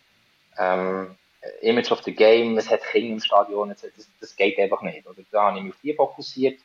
[0.59, 1.17] Ähm,
[1.63, 3.83] Image of the Game, es hat Kinder im Stadion, das,
[4.21, 5.07] das geht einfach nicht.
[5.07, 6.61] Oder da habe ich mich auf die fokussiert.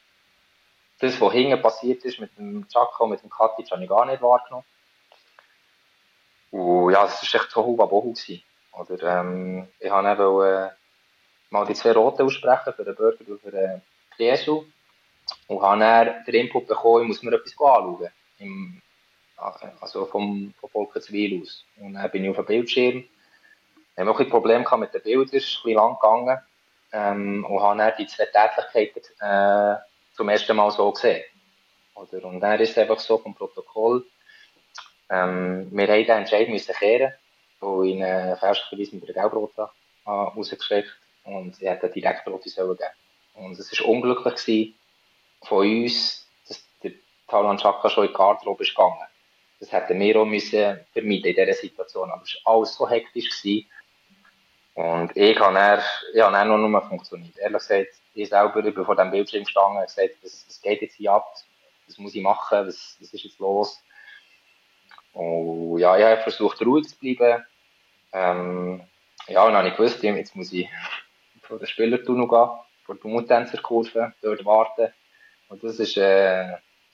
[0.99, 4.05] Das, was hinten passiert ist mit dem Chaka und mit dem Katic, habe ich gar
[4.05, 4.65] nicht wahrgenommen.
[6.51, 8.13] Und ja, es war echt so Huba-Bohu.
[8.73, 10.69] Oder, ähm, ich habe eben äh,
[11.49, 13.81] mal die zwei Roten aussprechen für den Burger und für den
[14.17, 14.65] Jesu.
[15.47, 18.09] Und habe dann den Input bekommen, ich muss mir etwas anschauen.
[18.39, 18.81] Im,
[19.37, 21.63] also vom, vom Volkenswil aus.
[21.79, 22.97] Und dann bin ich auf dem Bildschirm.
[22.97, 26.39] Ich habe auch ein Problem mit den Bildern, ist ein bisschen lang gegangen.
[26.91, 29.75] Ähm, und habe dann die zwei Tätigkeiten äh,
[30.15, 31.23] zum ersten Mal so gesehen.
[31.95, 32.23] Oder?
[32.25, 34.05] Und dann ist es einfach so vom Protokoll,
[35.09, 37.13] Ähm, wir haben den Entscheid müssen kehren,
[37.59, 39.71] wo ihn äh, fälschlicherweise mit der Gelbrota
[40.05, 40.91] äh, rausgeschickt
[41.23, 42.89] und er hat eine Direktrote sollen geben.
[43.35, 44.75] Und es war unglücklich gewesen
[45.43, 46.91] von uns, dass der
[47.27, 49.07] Talan Chaka schon in die Garderobe ist gegangen.
[49.59, 52.11] Das hätten wir auch müssen vermeiden in dieser Situation.
[52.11, 53.67] Aber es war alles so hektisch gewesen.
[54.75, 55.81] Und ich habe dann,
[56.13, 57.35] ja, dann noch nur funktioniert.
[57.37, 60.95] Ehrlich gesagt, ich selber bin vor dem Bildschirm gestanden und gesagt, das, das geht jetzt
[60.95, 61.33] hier ab.
[61.87, 62.67] Was muss ich machen?
[62.67, 63.81] Was, was ist jetzt los?
[65.13, 67.43] Und ja, ich habe versucht, ruhig zu bleiben.
[68.13, 68.83] Ähm,
[69.27, 70.69] ja, und dann habe ich gewusst, jetzt muss ich
[71.41, 72.49] vor den Spielertunnel gehen,
[72.85, 74.93] vor der Muttänzerkurve, dort warten.
[75.49, 76.49] Und das war äh,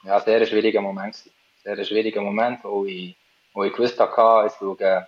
[0.06, 1.16] ja, ein sehr schwieriger Moment.
[1.16, 1.43] Gewesen.
[1.64, 3.16] Sehr schwieriger Moment, wo ich,
[3.54, 5.06] wo ich gewusst habe, es schauen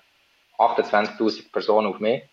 [0.58, 2.24] 28.000 Personen auf mich.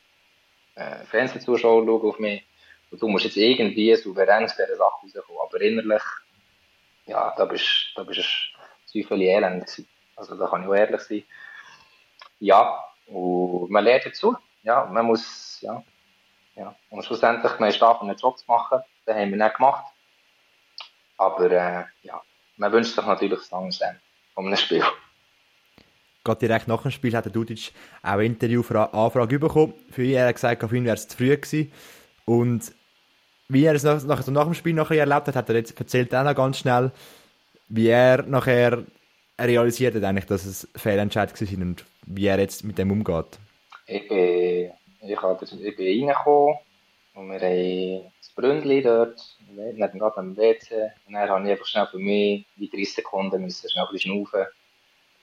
[0.77, 2.45] Äh, Fernsehzuschauer schauen auf mich.
[2.91, 5.41] Und du musst jetzt irgendwie souverän aus dieser Sache rauskommen.
[5.43, 6.03] Aber innerlich,
[7.07, 8.21] ja, da bist, da bist
[8.93, 9.89] du Teufel elend gewesen.
[10.15, 11.25] Also da kann ich auch ehrlich sein.
[12.39, 14.37] Ja, und man lernt dazu.
[14.63, 15.83] Ja, man muss, ja,
[16.55, 16.77] ja.
[16.91, 18.83] Und schlussendlich, man ist da, um einen Job zu machen.
[19.07, 19.87] Den haben wir nicht gemacht.
[21.17, 22.23] Aber, äh, ja,
[22.57, 23.81] man wünscht sich natürlich das anderes
[24.35, 24.83] von einem Spiel.
[26.25, 27.73] Gerade direkt nach dem Spiel hat der Dudic
[28.03, 29.75] auch eine Interview-Anfrage bekommen.
[29.91, 31.73] Für ihn, er hat gesagt, für ihn wäre es zu früh gewesen.
[32.25, 32.73] Und
[33.49, 36.15] wie er es nach, nach, nach dem Spiel nachher erlebt hat, hat er jetzt erzählt
[36.15, 36.93] auch noch ganz schnell,
[37.69, 38.85] wie er nachher
[39.41, 43.39] realisiert hat, eigentlich, dass es Fehlentscheid war und wie er jetzt mit dem umgeht.
[43.87, 44.71] Ich bin,
[45.01, 46.57] ich, habe, ich bin reingekommen
[47.15, 50.93] und wir haben das Bründli dort, neben gerade am WC.
[51.07, 54.13] Und dann habe ich einfach schnell für mich, wie 30 Sekunden, müssen schnell ein bisschen
[54.13, 54.47] schnaufen,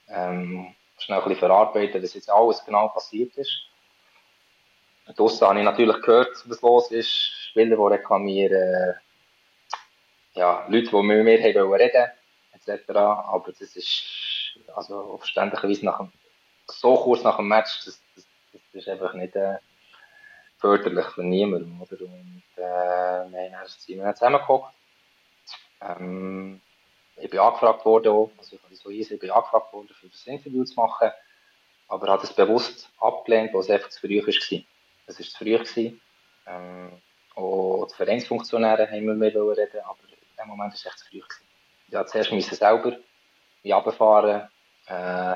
[0.10, 3.64] ähm, schnell ein bisschen verarbeiten, dass jetzt alles genau passiert ist.
[5.16, 7.10] Draussen habe ich natürlich gehört, was los ist.
[7.10, 8.96] Spieler, die reklamieren,
[10.34, 12.12] ja, Leute, die mit mir haben reden
[12.54, 12.90] etc.
[12.96, 14.04] Aber das ist
[14.76, 16.12] also verständlicherweise nach dem,
[16.68, 19.58] so kurz nach dem Match, das, das, das ist einfach nicht äh,
[20.60, 21.80] förderlich für niemanden.
[21.82, 22.02] Oder?
[22.02, 24.74] Und äh, wir haben sind wir zusammengeguckt.
[25.82, 26.62] Ähm,
[27.16, 30.26] ich bin angefragt worden, auch, also ich so hieß, ich bin angefragt worden, für das
[30.28, 31.12] Interview zu machen,
[31.88, 34.28] aber habe es bewusst abgelehnt, weil es einfach zu früh war.
[35.08, 35.58] Es war zu früh.
[35.58, 36.02] Gewesen.
[36.46, 37.02] Ähm,
[37.36, 41.06] und die Vereinsfunktionäre haben wir mit reden, aber in dem Moment war es echt zu
[41.06, 41.20] früh.
[41.20, 41.46] Gewesen.
[41.88, 42.98] Ich musste zuerst müssen selber
[43.66, 44.50] runterfahren,
[44.88, 45.36] äh,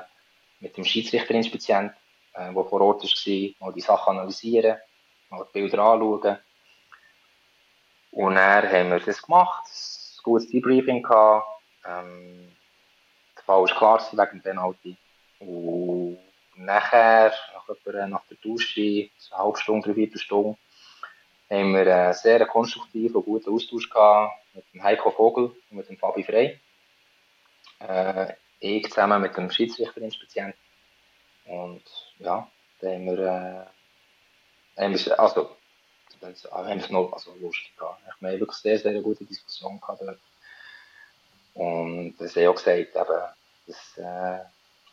[0.59, 1.93] mit dem Schiedsrichterinspizient,
[2.33, 4.77] äh, der vor Ort war, mal die Sachen analysieren,
[5.33, 6.37] mal die Bilder anschauen.
[8.11, 11.45] Und dann haben wir das gemacht, ein gutes Debriefing gehabt.
[11.85, 12.51] Ähm,
[13.35, 14.97] der Fall war klar wegen dem Penalty.
[15.39, 16.19] Und
[16.55, 20.57] nachher, nach, etwa, nach der Dusche, eine halbe Stunde, eine Viertelstunde,
[21.49, 25.89] haben wir einen sehr konstruktiven und guten Austausch gehabt mit dem Heiko Vogel und mit
[25.89, 26.59] dem Fabi Frey.
[27.79, 30.55] Äh, ich zusammen mit dem Schiedsrichterinspizient.
[31.45, 31.83] Und
[32.19, 32.47] ja,
[32.79, 33.82] da haben wir, äh,
[34.77, 35.49] wir also,
[36.21, 37.71] das haben wir noch also lustig.
[37.77, 40.19] Wir haben wirklich sehr, sehr gute Diskussion gehabt dort.
[41.53, 43.19] Und das haben auch gesagt, eben,
[43.67, 44.43] dass, äh,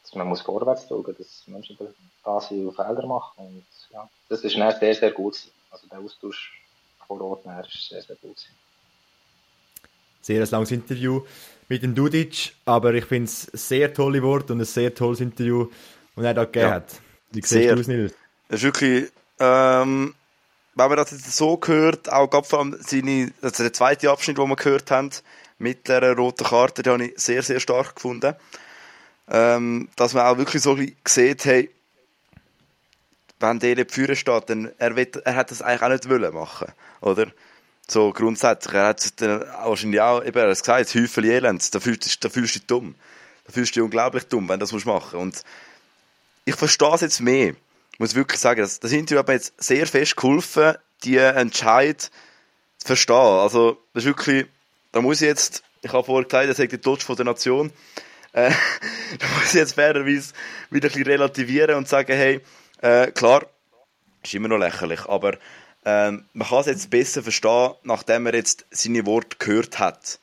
[0.03, 1.79] dass man muss vorwärts schauen, dass Menschen
[2.25, 3.47] da sind und Fehler machen.
[3.47, 5.39] Und ja, das ist sehr, sehr gut.
[5.71, 6.61] Also der Austausch
[7.07, 8.37] vor Ort ist sehr, sehr gut.
[10.21, 11.25] Sehr ein langes Interview
[11.69, 15.71] mit dem Dudic, aber ich finde es sehr tolle Worte und ein sehr tolles Interview,
[16.15, 16.75] das er da gegeben ja.
[16.75, 17.01] hat.
[17.31, 18.15] Wie siehst du es, Nils?
[18.49, 19.11] Das ist wirklich,
[19.41, 20.15] ähm,
[20.75, 24.39] wenn man das jetzt so gehört, auch gerade vor allem seine, also der zweite Abschnitt,
[24.39, 25.11] den wir gehört haben,
[25.59, 28.35] mit der roten Karte, den habe ich sehr, sehr stark gefunden.
[29.29, 31.69] Ähm, dass man auch wirklich so gesehen hat,
[33.41, 36.35] wenn der nicht Führer steht, dann er, will, er hat das eigentlich auch nicht wollen
[36.35, 37.27] machen, oder?
[37.89, 38.75] So grundsätzlich.
[38.75, 42.29] Er hat es dann wahrscheinlich auch, eben, er hat gesagt, Häufel Elend, da fühlst, da
[42.29, 42.95] fühlst du dich dumm.
[43.47, 45.15] Da fühlst du dich unglaublich dumm, wenn du das machen musst.
[45.15, 45.43] Und
[46.45, 47.55] ich verstehe es jetzt mehr.
[48.01, 50.73] Muss wirklich sagen, das, das Interview hat mir jetzt sehr fest geholfen,
[51.05, 52.01] die Entscheid
[52.79, 53.15] zu verstehen.
[53.15, 54.47] Also, das ist wirklich,
[54.91, 57.73] da muss ich jetzt, ich habe vorher gesagt, er sagt die Tod von der Nation.
[58.33, 58.53] Äh,
[59.19, 60.35] da muss ich jetzt fairerweise
[60.71, 62.41] wieder ein bisschen relativieren und sagen, hey,
[62.81, 63.45] äh, klar,
[64.23, 65.33] ist immer noch lächerlich, aber
[65.85, 70.21] ähm, man kann es jetzt besser verstehen, nachdem er jetzt seine Worte gehört hat.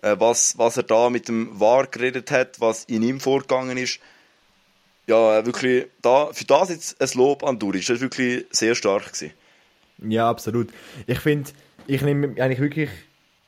[0.00, 4.00] Äh, was, was er da mit dem Wahr geredet hat, was in ihm vorgegangen ist.
[5.06, 7.86] Ja, wirklich, da, für das jetzt ein Lob an Duric.
[7.86, 9.12] Das war wirklich sehr stark.
[9.12, 9.32] Gewesen.
[9.98, 10.68] Ja, absolut.
[11.06, 11.50] Ich finde,
[11.86, 12.90] ich nehme eigentlich wirklich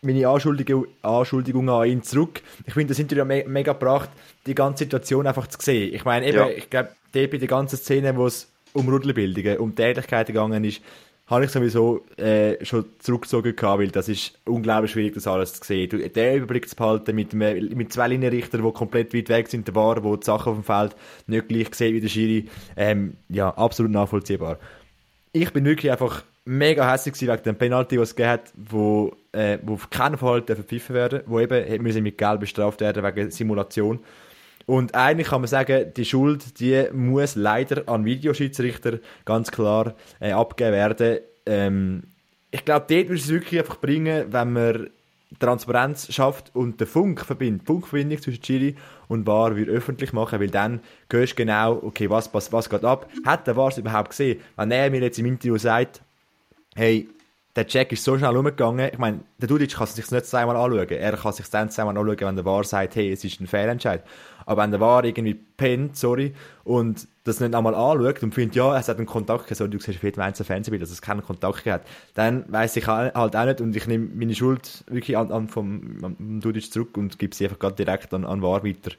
[0.02, 2.42] meine Anschuldigung, Anschuldigung an ihn zurück.
[2.66, 4.10] Ich finde, das Interview me mega gebracht,
[4.46, 5.94] die ganze Situation einfach zu sehen.
[5.94, 6.48] Ich meine, eben, ja.
[6.48, 10.82] ich glaube, bei der ganzen Szene, wo es um Rudelbildungen, um Tätigkeiten gegangen ist,
[11.28, 15.64] habe ich sowieso äh, schon zurückgezogen gehabt, weil das ist unglaublich schwierig, das alles zu
[15.64, 15.88] sehen.
[15.88, 19.72] Du, den Überblick zu behalten mit, mit zwei Linienrichtern, die komplett weit weg sind, der
[19.72, 20.94] Bar, wo die Sachen auf dem Feld
[21.26, 24.58] nicht gleich sehen wie der Schiri, ähm, ja, absolut nachvollziehbar.
[25.32, 29.58] Ich bin wirklich einfach mega hässlich wegen dem Penalty, was es gegeben hat, wo, äh,
[29.62, 33.98] wo auf keinen Fall verpfiffen werden wo eben müssen mit Geld bestraft werden wegen Simulation.
[34.66, 40.32] Und eigentlich kann man sagen, die Schuld, die muss leider an Videoschiedsrichter ganz klar äh,
[40.32, 41.18] abgegeben werden.
[41.46, 42.02] Ähm,
[42.50, 44.90] ich glaube, dort würde es wirklich einfach bringen, wenn man
[45.38, 48.76] Transparenz schafft und den Funk verbindet, Funkverbindung zwischen Chili
[49.08, 52.84] und VAR wird öffentlich machen, weil dann hörst du genau, okay, was, was, was geht
[52.84, 53.08] ab.
[53.24, 54.40] Hat der VAR es überhaupt gesehen?
[54.56, 56.00] Wenn er mir jetzt im Interview sagt,
[56.74, 57.08] hey,
[57.56, 58.90] der Check ist so schnell umgegangen.
[58.92, 60.88] Ich meine, der Dudic kann sich nicht zweimal anschauen.
[60.90, 64.02] Er kann sich dann zweimal anschauen, wenn der VAR sagt, hey, es ist ein Fehlentscheid.
[64.46, 66.32] Aber wenn der VAR irgendwie pennt, sorry,
[66.62, 69.78] und das nicht einmal anschaut und findet, ja, es hat einen Kontakt gehabt, so, du
[69.78, 73.44] siehst auf jedem einzelnen Fernsehbild, dass es keinen Kontakt gehabt dann weiss ich halt auch
[73.44, 77.34] nicht und ich nehme meine Schuld wirklich an, an vom, an Dudic zurück und gebe
[77.34, 78.92] sie einfach gerade direkt an, an VAR weiter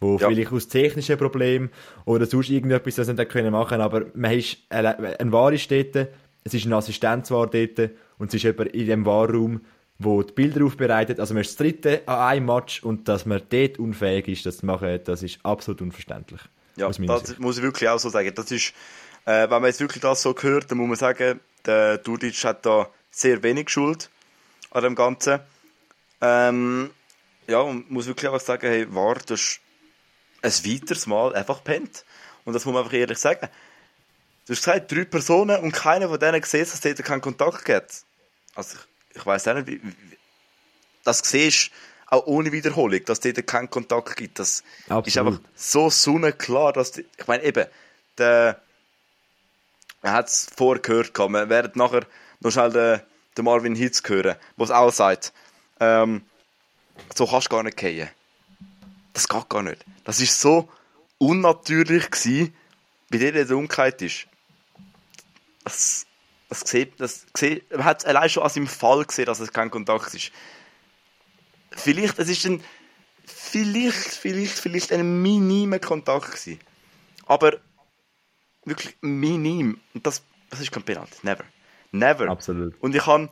[0.00, 0.28] wo ja.
[0.28, 1.70] vielleicht aus technischen Problemen
[2.06, 6.08] oder sonst irgendetwas das nicht können machen aber man ist, ein VAR ist dort,
[6.44, 9.60] es ist ein Assistenz war dort und es ist jemand in dem Wahrraum,
[10.04, 11.20] wo die Bilder aufbereitet.
[11.20, 14.58] Also man ist das dritte an einem Match und dass man dort unfähig ist, das
[14.58, 16.40] zu machen, das ist absolut unverständlich.
[16.76, 17.40] Ja, das Sicht.
[17.40, 18.32] muss ich wirklich auch so sagen.
[18.34, 18.74] Das ist,
[19.24, 22.66] äh, wenn man jetzt wirklich das so hört, dann muss man sagen, der Dudic hat
[22.66, 24.10] da sehr wenig Schuld
[24.70, 25.40] an dem Ganzen.
[26.20, 26.90] Ähm,
[27.46, 29.60] ja, und muss wirklich auch sagen, hey, war das
[30.42, 32.04] ein weiteres Mal einfach pennt.
[32.44, 33.48] Und das muss man einfach ehrlich sagen.
[34.46, 37.64] Du hast gesagt, drei Personen und keiner von denen gesehen, dass es dort keinen Kontakt
[37.64, 38.04] gibt.
[38.54, 40.18] Also ich, ich weiß auch nicht, wie, wie
[41.04, 41.70] das siehst
[42.06, 44.38] auch ohne Wiederholung, dass es keinen Kontakt gibt.
[44.38, 45.06] Das Absolut.
[45.06, 47.66] ist einfach so sonnenklar, dass die, ich meine eben,
[48.18, 48.60] der
[50.02, 52.06] man hat es vorher gehört, wir werden nachher
[52.40, 53.00] noch schnell den,
[53.36, 55.32] den Marvin Hitz hören, es auch sagt,
[55.80, 56.22] ähm,
[57.14, 58.10] so kannst du gar nicht gehen.
[59.14, 59.84] Das geht gar nicht.
[60.04, 60.68] Das ist so
[61.18, 62.54] unnatürlich gewesen,
[63.10, 64.26] bei der der Dunkelheit ist
[65.64, 66.06] das,
[66.60, 69.70] das sieht, das sieht, man hat allein schon an seinem Fall gesehen, dass es kein
[69.70, 70.30] Kontakt ist.
[71.72, 72.62] Vielleicht, es ist ein,
[73.26, 76.60] vielleicht, vielleicht, vielleicht ein minimer Kontakt gewesen.
[77.26, 77.58] Aber
[78.64, 79.80] wirklich minim.
[79.94, 81.16] Und das, das ist kein Penalty.
[81.22, 81.44] Never.
[81.90, 82.28] Never.
[82.28, 82.74] Absolut.
[82.80, 83.28] Und ich habe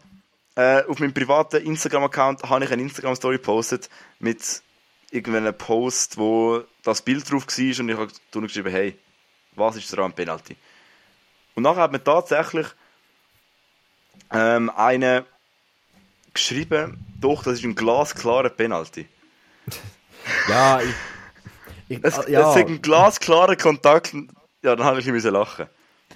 [0.57, 4.63] äh, auf meinem privaten Instagram-Account habe ich eine Instagram-Story gepostet mit
[5.11, 8.99] irgendeinem Post, wo das Bild drauf war und ich habe geschrieben, hey,
[9.55, 10.57] was ist daran Penalty?
[11.55, 12.67] Und nachher hat man tatsächlich
[14.33, 15.25] ähm, einen
[16.35, 19.07] geschrieben, doch, das ist ein glasklarer Penalty.
[20.49, 22.51] ja, ich, ich, es, ja.
[22.51, 24.15] es ist ein glasklarer Kontakt.
[24.63, 25.67] Ja, dann habe ich ein bisschen lachen.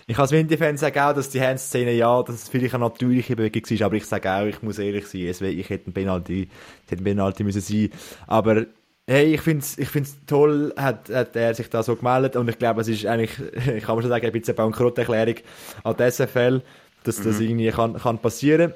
[0.08, 3.62] Ich als Windy-Fan sage auch, dass die Handszene, ja, dass es vielleicht eine natürliche Bewegung
[3.62, 6.48] war, aber ich sage auch, ich muss ehrlich sein, ich hätte ein Penalty,
[6.86, 7.90] hätte ein Penalty müssen sein.
[8.28, 8.66] Aber
[9.08, 12.50] Hey, ich finde es ich find's toll, hat, hat er sich da so gemeldet und
[12.50, 13.30] ich glaube, es ist eigentlich,
[13.76, 15.36] ich kann mal schon sagen, ein bisschen eine Bankrotterklärung
[15.84, 16.60] an die SFL,
[17.06, 17.46] dass das mhm.
[17.46, 18.72] irgendwie kann, kann passieren.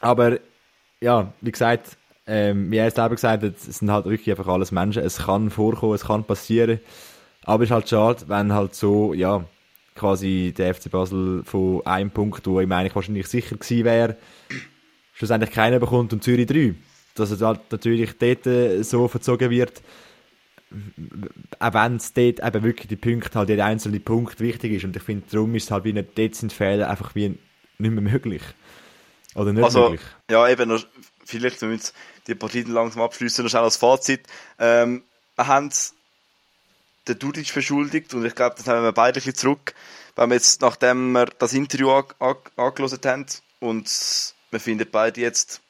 [0.00, 0.38] Aber
[1.00, 4.52] ja, wie gesagt, ähm, wie er es selber gesagt hat, es sind halt wirklich einfach
[4.52, 5.02] alles Menschen.
[5.02, 6.80] Es kann vorkommen, es kann passieren.
[7.44, 9.44] Aber es ist halt schade, wenn halt so, ja,
[9.94, 14.16] quasi der FC Basel von einem Punkt, wo ihm eigentlich wahrscheinlich sicher gewesen wäre,
[15.14, 16.74] schlussendlich keiner bekommt und Zürich drei
[17.14, 19.82] dass es halt natürlich dort äh, so verzogen wird,
[21.58, 24.84] auch wenn es dort eben wirklich die Punkte, halt jeder einzelne Punkt wichtig ist.
[24.84, 27.38] Und ich finde, darum ist es halt wie dort sind Fehler einfach wie nicht
[27.78, 28.42] mehr möglich.
[29.34, 30.06] Oder nicht also, möglich.
[30.30, 30.84] Ja, eben, noch,
[31.24, 31.94] vielleicht, wenn wir jetzt
[32.26, 34.26] die Partien langsam abschließen, noch schnell als Fazit.
[34.58, 35.02] Ähm,
[35.36, 35.70] wir haben
[37.08, 39.74] den Dudic beschuldigt und ich glaube, das haben wir beide ein bisschen zurück,
[40.16, 42.02] weil wir jetzt, nachdem wir das Interview
[42.56, 43.26] angelesen haben
[43.60, 45.62] und wir finden beide jetzt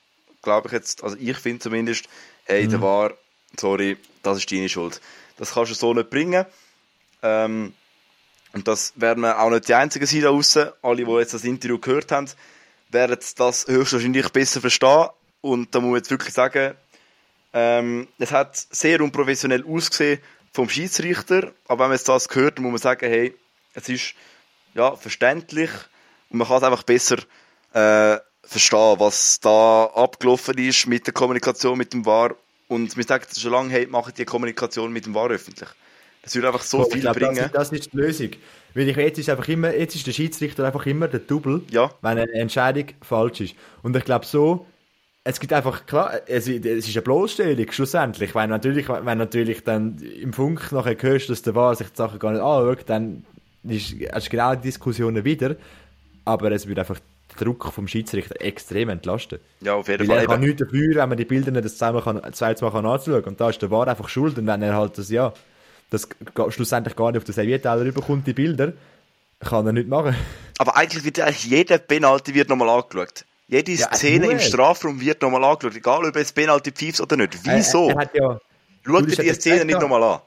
[0.42, 2.09] glaube ich jetzt, also ich finde zumindest,
[2.44, 2.70] hey, mhm.
[2.70, 3.12] der war,
[3.59, 5.01] sorry, das ist deine Schuld.
[5.36, 6.44] Das kannst du so nicht bringen.
[7.22, 7.72] Ähm,
[8.53, 10.70] und das werden wir auch nicht die Einzigen sein da draussen.
[10.82, 12.28] Alle, die jetzt das Interview gehört haben,
[12.90, 15.09] werden das höchstwahrscheinlich besser verstehen.
[15.40, 16.74] Und da muss man jetzt wirklich sagen,
[17.53, 20.20] ähm, es hat sehr unprofessionell ausgesehen
[20.53, 21.53] vom Schiedsrichter.
[21.66, 23.34] Aber wenn man jetzt das gehört, muss man sagen, hey,
[23.74, 24.14] es ist
[24.74, 25.70] ja, verständlich
[26.30, 27.16] und man kann es einfach besser
[27.72, 32.34] äh, verstehen, was da abgelaufen ist mit der Kommunikation mit dem VAR.
[32.70, 35.68] Und wir sagen schon lange, hey, machen die Kommunikation mit dem VAR öffentlich.
[36.22, 37.50] Das würde einfach so oh, viel glaube, bringen.
[37.52, 38.30] Das, das, ist die Lösung.
[38.74, 41.90] Weil ich, jetzt ist einfach immer, jetzt ist der Schiedsrichter einfach immer der Double, ja.
[42.00, 43.56] wenn eine Entscheidung falsch ist.
[43.82, 44.66] Und ich glaube so,
[45.24, 48.36] es gibt einfach, klar, es, es ist eine Bloßstellung, schlussendlich.
[48.36, 52.20] Wenn natürlich, wenn natürlich dann im Funk nachher hörst, dass der VAR sich die Sachen
[52.20, 53.24] gar nicht anschaut, dann
[53.64, 55.56] ist, hast du genau die Diskussionen wieder.
[56.24, 57.00] aber es würde einfach
[57.45, 59.38] Druck vom Schiedsrichter extrem entlasten.
[59.61, 60.24] Ja, auf jeden Weil Fall.
[60.24, 63.24] er kann nichts dafür, wenn man die Bilder nicht das zweimal kann, zweimal kann anschauen
[63.24, 64.38] Und da ist der War einfach schuld.
[64.38, 65.32] Und wenn er halt das, ja,
[65.91, 66.09] das
[66.51, 68.72] schlussendlich gar nicht auf den Servierteller rüberkommt, die Bilder,
[69.41, 70.14] kann er nicht machen.
[70.59, 73.24] Aber eigentlich wird eigentlich jeder Penalty wird nochmal angeschaut.
[73.49, 74.38] Jede Ja, Szene im.
[74.38, 77.38] Strafraum wird nochmal angeschaut, egal ob es Penalty pfeift oder nicht.
[77.45, 77.88] Wieso?
[77.88, 78.41] Er, er hat ja,
[78.84, 80.20] Schaut dir die er Szene nicht nochmal an.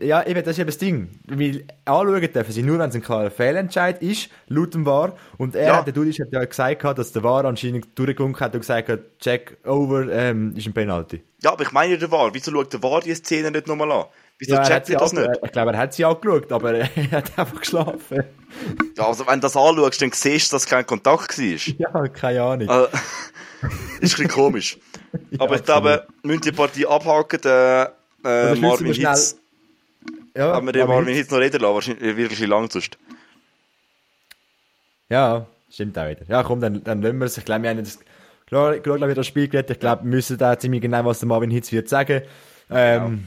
[0.00, 1.20] Ja, eben, das ist eben das Ding.
[1.28, 5.14] Weil anschauen dürfen sie nur, wenn es ein klarer Fehlentscheid ist, laut dem VAR.
[5.36, 5.82] Und er, Ja.
[5.82, 9.56] der Dudisch hat ja gesagt, dass der VAR anscheinend durchgewunken hat und gesagt hat, check
[9.64, 11.22] over, ähm, ist ein Penalty.
[11.42, 12.34] Ja, aber ich meine der War.
[12.34, 14.04] Wieso schaut der War die Szene nicht nochmal an?
[14.40, 15.28] Wieso er hat checkt ihr das nicht?
[15.44, 18.24] Ich glaube, er hat sie angeschaut, aber er hat einfach geschlafen.
[18.96, 21.44] Ja, also wenn du das anschaust, dann siehst du, dass kein Kontakt war.
[21.78, 22.68] Ja, keine Ahnung.
[22.68, 22.88] Also,
[23.62, 24.78] ist ein bisschen komisch.
[25.38, 27.40] Aber ich glaube, wir müssen die Partie abhaken.
[27.42, 29.36] Der äh, Marvin wir schnell- Hitz,
[30.36, 32.98] ja, haben wir den Marvin Hitz- Hitz noch reden lassen, wahrscheinlich wirklich lang sonst.
[35.08, 36.22] Ja, stimmt auch wieder.
[36.28, 37.38] Ja, komm, dann, dann lassen wir es.
[37.38, 37.98] Ich glaube, wir haben das,
[38.46, 39.70] klar, klar, glaube ich, das Spiel geredet.
[39.70, 42.22] Ich glaube, wir müssen da ziemlich genau, was der Marvin Hitz wird sagen.
[42.70, 43.26] Ähm,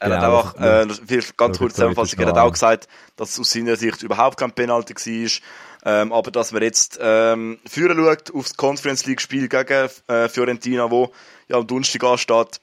[0.00, 2.52] Er Genau, hat auch, das- äh, ganz das- kurz das- Zusammenfassung, er hat das- auch
[2.52, 6.98] gesagt, dass es aus seiner Sicht überhaupt kein Penalty war, ähm, aber dass man jetzt
[7.00, 11.12] ähm, führen schaut aufs Conference League Spiel gegen äh, Fiorentina, wo
[11.48, 12.60] ja am Donnerstag ansteht,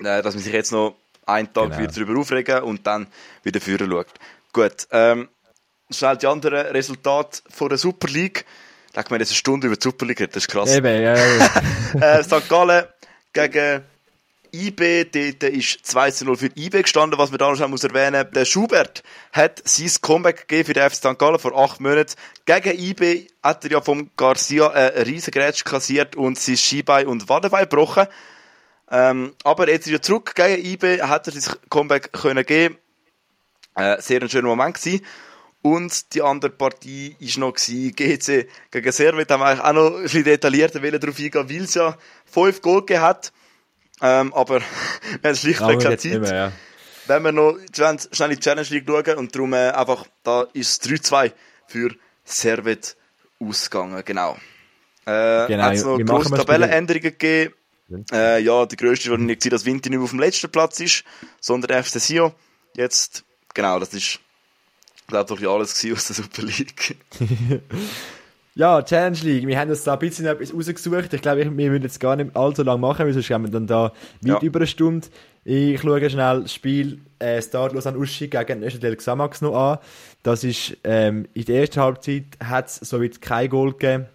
[0.00, 0.96] äh, dass man sich jetzt noch
[1.26, 1.78] einen Tag Genau.
[1.78, 3.06] wieder darüber aufregen und dann
[3.42, 4.06] wieder führen schaut.
[4.52, 5.28] Gut, ähm,
[5.90, 8.44] schnell die anderen Resultate von der Super League.
[8.94, 10.74] Wir haben jetzt eine Stunde über die Super League, das ist krass.
[10.74, 11.50] eben, ja, ja.
[12.18, 12.48] Äh, St.
[12.48, 12.84] Gallen
[13.32, 13.82] gegen
[14.54, 17.84] IB, dort ist 2 zu 0 für IB gestanden, was man da noch schnell muss
[17.84, 19.02] erwähnen Der Schubert
[19.32, 21.18] hat sein Comeback gegeben für den FC St.
[21.18, 22.14] Gallen vor acht Monaten.
[22.46, 27.06] Gegen IB hat er ja vom Garcia äh, einen riesen Grätsch kassiert und sein Skibein
[27.06, 28.06] und Wadenbein gebrochen.
[28.90, 32.78] Ähm, aber jetzt ist er zurück gegen IB, hat er sein Comeback können geben.
[33.74, 35.04] Äh, sehr ein schöner Moment gewesen.
[35.62, 39.28] Und die andere Partie war noch gewesen, GC gegen Servet.
[39.28, 42.62] Da haben wir eigentlich auch noch ein bisschen detaillierter darauf eingehen, weil es ja fünf
[42.62, 43.32] Goal gegeben hat.
[44.00, 44.60] Ähm, aber
[45.20, 46.20] wir haben schlichtweg keine Zeit.
[46.20, 46.52] mehr, ja.
[47.08, 50.84] Wenn wir noch schnell in die Challenge League schauen und darum äh, einfach, da ist
[50.84, 51.32] es 3-2
[51.66, 51.90] für
[52.24, 52.96] Servet
[53.40, 54.36] ausgegangen, genau.
[55.04, 57.54] Äh, Genau, hat es noch grosse bei Tabellenänderungen gegeben.
[58.12, 61.04] Äh, ja, die grösste war nicht, dass Vinti nicht mehr auf dem letzten Platz ist,
[61.40, 62.32] sondern der FC Sion.
[62.76, 63.24] Jetzt,
[63.54, 64.18] genau, das ist,
[65.06, 66.96] glaube ich, alles aus der Super League.
[68.58, 69.46] Ja, Challenge League.
[69.46, 71.12] Wir haben uns da ein bisschen etwas rausgesucht.
[71.12, 73.66] Ich glaube, wir müssen jetzt gar nicht allzu lange machen, weil sonst haben wir dann
[73.66, 74.36] da Ja.
[74.36, 75.08] weit über eine Stunde.
[75.44, 79.78] Ich schaue schnell das Spiel äh, Startlos an Uschi gegen Österreich Xamax noch an.
[80.22, 84.06] Das ist, ähm, in der ersten Halbzeit hat es soweit kein Goal gegeben.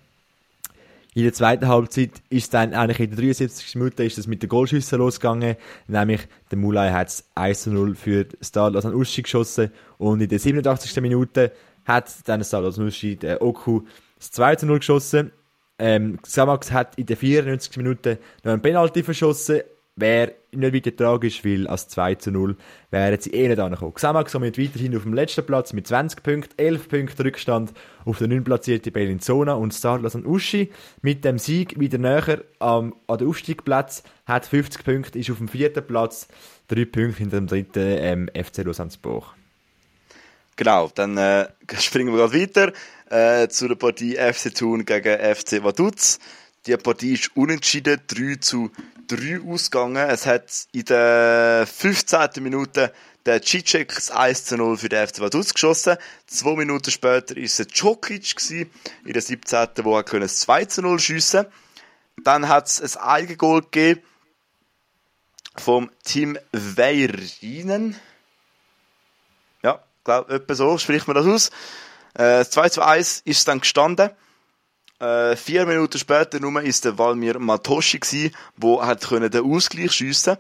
[1.14, 3.76] In der zweiten Halbzeit ist dann eigentlich in der 73.
[3.76, 5.58] Minute ist das mit den Goalschüssen losgegangen.
[5.88, 9.72] Nämlich der Mulai hat es 1 zu 0 für Stadlos an Uschi geschossen.
[9.98, 11.02] Und in der 87.
[11.02, 11.52] Minute
[11.84, 13.82] hat dann Stadlos an Uschi, der Oku,
[14.18, 15.32] das 2 zu 0 geschossen.
[15.78, 17.76] Ähm, Xamax hat in der 94.
[17.76, 19.62] Minute noch einen Penalty verschossen.
[20.02, 22.58] Wäre nicht weiter tragisch, weil als 2 zu 0
[22.90, 23.94] wären sie eh nicht angekommen.
[23.94, 27.72] Xamax somit weiterhin auf dem letzten Platz mit 20 Punkten, 11 Punkte Rückstand
[28.04, 30.72] auf der 9 platzierte Bellinzona und Starlas und Uschi
[31.04, 35.48] mit dem Sieg wieder näher am, an den Aufstiegsplatz, hat 50 Punkte, ist auf dem
[35.48, 36.28] vierten Platz,
[36.70, 39.36] 3 Punkte hinter dem dritten ähm, FC Lausanne-Buch.
[40.56, 41.48] Genau, dann äh,
[41.80, 42.74] springen wir gerade weiter
[43.12, 46.18] äh, zu der Partie FC Thun gegen FC Vaduz.
[46.68, 48.72] Die Partie ist unentschieden 3 zu
[49.08, 50.08] 3 ausgegangen.
[50.10, 52.44] Es hat in der 15.
[52.44, 52.94] Minute
[53.26, 55.98] der Cicek das 1 zu 0 für den FC Vaduz geschossen.
[56.28, 58.70] Zwei Minuten später ist es Djokic gewesen,
[59.06, 59.70] in der 17.
[59.82, 61.48] wo er das 2 zu 0 schiessen
[62.24, 64.02] Dann hat es ein Eigengoal gegeben
[65.58, 67.96] vom Team Weirinen.
[69.64, 71.50] Ja, glaube etwa so spricht man das aus.
[72.14, 74.12] Äh, 2 zu 1 ist dann gestanden.
[75.02, 80.38] Äh, vier Minuten später nur ist der Valmir Matoshi gsi, wo hat den Ausgleich schiessen.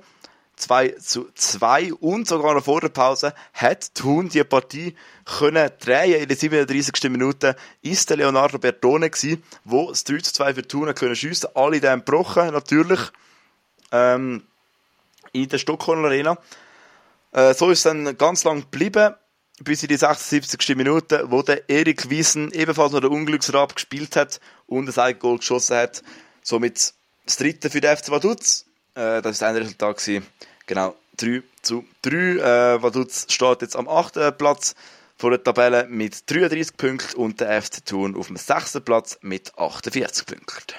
[0.55, 4.95] 2 zu 2 und sogar noch vor der Pause hat Thun die Partie
[5.25, 6.21] können drehen.
[6.21, 7.09] In der 37.
[7.09, 11.49] Minute ist der Leonardo Bertone gsi, wo das 3 zu 2 für Thun können schiessen.
[11.55, 12.99] Alle dann gebrochen, natürlich.
[13.91, 14.43] Ähm,
[15.31, 16.37] in der Stockholm Arena.
[17.31, 19.15] Äh, so ist es dann ganz lang geblieben,
[19.63, 20.75] bis in die 76.
[20.75, 25.77] Minute, wo der Erik Wiesen ebenfalls noch den Unglücksrab gespielt hat und ein Eigengoal geschossen
[25.77, 26.03] hat.
[26.41, 26.93] Somit
[27.25, 28.65] das dritte für den FC Vaduz.
[28.95, 30.25] Äh, das ist ein Resultat gewesen.
[30.65, 32.11] Genau, 3 zu 3.
[32.11, 34.37] Äh, Vaduz steht jetzt am 8.
[34.37, 34.75] Platz
[35.17, 38.81] vor der Tabelle mit 33 Punkten und der FC Thun auf dem 6.
[38.83, 40.75] Platz mit 48 Punkten.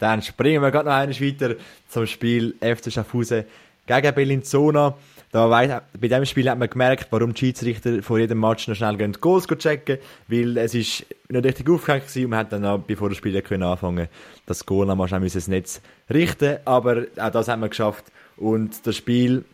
[0.00, 1.54] Dann springen wir gerade noch eines weiter
[1.88, 3.44] zum Spiel FC Schaffhausen
[3.86, 4.96] gegen Bellinzona.
[5.34, 8.76] Da weiss, bei diesem Spiel hat man gemerkt, warum die Schiedsrichter vor jedem Match noch
[8.76, 12.64] schnell gehen, Goals checken, weil es ist nicht richtig aufgehängt gewesen und man hat dann
[12.64, 14.06] auch, bevor das Spiel können anfangen,
[14.46, 18.04] das Goal noch mal schnell ins Netz richten, aber auch das hat man geschafft
[18.36, 19.44] und das Spiel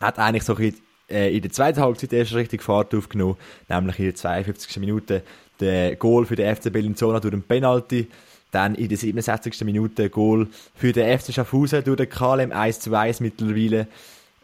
[0.00, 0.72] hat eigentlich so ein
[1.10, 4.76] äh, in der zweiten Halbzeit erst richtig Fahrt aufgenommen, nämlich in der 52.
[4.76, 5.24] Minute
[5.58, 8.06] der Goal für den FC Bellinzona durch den Penalty,
[8.52, 9.64] dann in der 67.
[9.64, 13.88] Minute Goal für den FC Schaffhausen durch den KLM 1 zu 1 mittlerweile.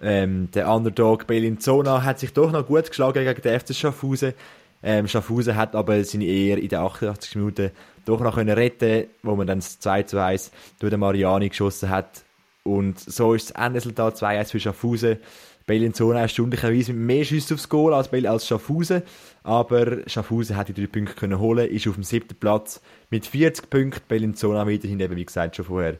[0.03, 4.35] Ähm, der Underdog Bellinzona hat sich doch noch gut geschlagen gegen den FC Schaffhausen.
[4.83, 7.37] Ähm, Schaffhausen hat aber seine Ehr in der 88.
[7.37, 7.71] Minute
[8.05, 10.51] doch noch können retten, wo man dann das 2 zu 1
[10.81, 12.25] durch den Mariani geschossen hat.
[12.65, 15.19] Und so ist das Endresultat 2-1 für Schaffhausen.
[15.67, 19.03] Bellinzona erstaunlicherweise mit mehr Schüsse aufs Goal als, als Schaffhausen.
[19.45, 22.81] Aber Schaffhausen hat die drei Punkte können holen, ist auf dem siebten Platz
[23.11, 24.03] mit 40 Punkten.
[24.09, 25.99] Bellinzona weiterhin, eben wie gesagt schon vorher,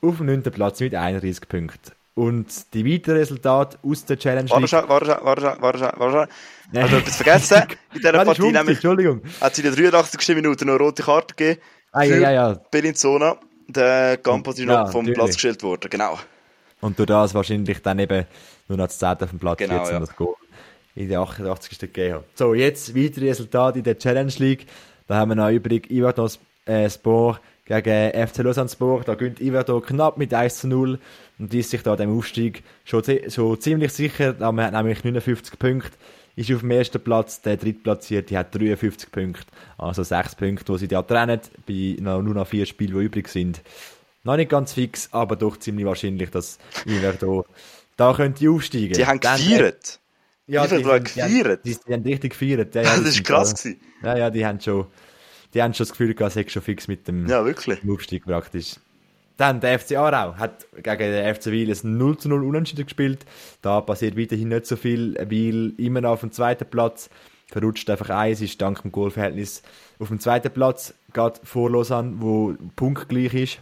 [0.00, 1.97] auf dem neunten Platz mit 31 Punkten.
[2.18, 4.72] Und die weiteren Resultate aus der Challenge League...
[4.72, 6.32] Warte, warte, warte, warte, warte.
[6.74, 7.62] Also etwas vergessen.
[7.94, 9.22] In dieser Partie nämlich Entschuldigung.
[9.40, 10.34] hat sie in der 83.
[10.34, 11.60] Minute noch eine rote Karte gegeben.
[11.92, 12.60] Ah, ja, ja, ja.
[12.72, 13.36] Bellinzona.
[13.68, 15.14] Der Campos ist noch vom natürlich.
[15.16, 16.18] Platz gestellt worden, genau.
[16.80, 18.26] Und durch das wahrscheinlich dann eben
[18.66, 19.08] nur noch das 10.
[19.08, 20.00] auf dem Platz genau, jetzt ja.
[20.00, 20.34] das Goal
[20.96, 21.78] in der 88.
[21.78, 22.24] gegeben hat.
[22.34, 24.66] So, jetzt weitere Resultate in der Challenge League.
[25.06, 29.08] Da haben wir noch übrig Ivados äh, Sport gegen FC Lausanne Sport.
[29.08, 30.98] Da gönnt Iverdor knapp mit 1 zu 0
[31.38, 34.34] und ist sich da dem Aufstieg schon, schon ziemlich sicher.
[34.38, 35.92] Man hat nämlich 59 Punkte,
[36.34, 37.42] ist auf dem ersten Platz.
[37.42, 39.46] Der drittplatzierte hat 53 Punkte.
[39.76, 43.62] Also 6 Punkte, die sie da trennen, bei nur noch vier Spielen, die übrig sind.
[44.24, 47.46] Noch nicht ganz fix, aber doch ziemlich wahrscheinlich, dass Iverdor
[47.96, 48.94] da könnte aufsteigen.
[48.94, 50.00] Die haben gefeiert.
[50.46, 51.04] Ja, die, die, haben.
[51.62, 52.74] Die, die, haben richtig gefeiert.
[52.74, 53.80] Ja, ja, das ist krass gewesen.
[54.02, 54.86] Ja, ja, die haben schon
[55.54, 57.80] die haben schon das Gefühl gehabt, es schon fix mit dem ja, wirklich.
[57.88, 58.76] Aufstieg praktisch.
[59.36, 63.24] Dann der FC Aarau hat gegen den FC Wiel ein 0 zu 0 Unentschieden gespielt.
[63.62, 65.16] Da passiert weiterhin nicht so viel.
[65.28, 67.08] Wiel immer noch auf dem zweiten Platz.
[67.46, 69.62] Verrutscht einfach eins, ist dank dem Goalverhältnis
[70.00, 70.92] auf dem zweiten Platz.
[71.14, 73.58] Geht vor Lausanne, wo punktgleich ist.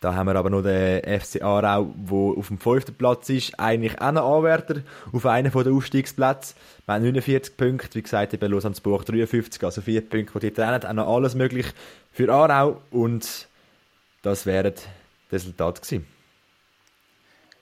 [0.00, 3.98] Da haben wir aber noch den FC Aarau, der auf dem fünften Platz ist, eigentlich
[3.98, 6.54] auch noch Anwärter auf einen der Aufstiegsplätze.
[6.84, 10.84] Wir haben 49 Punkte, wie gesagt, eben Lausanne-Buch 53, also 4 Punkte, die die trennen,
[10.84, 11.66] auch noch alles möglich
[12.12, 13.48] für Aarau und
[14.20, 14.84] das wäre das
[15.32, 16.06] Resultat gewesen.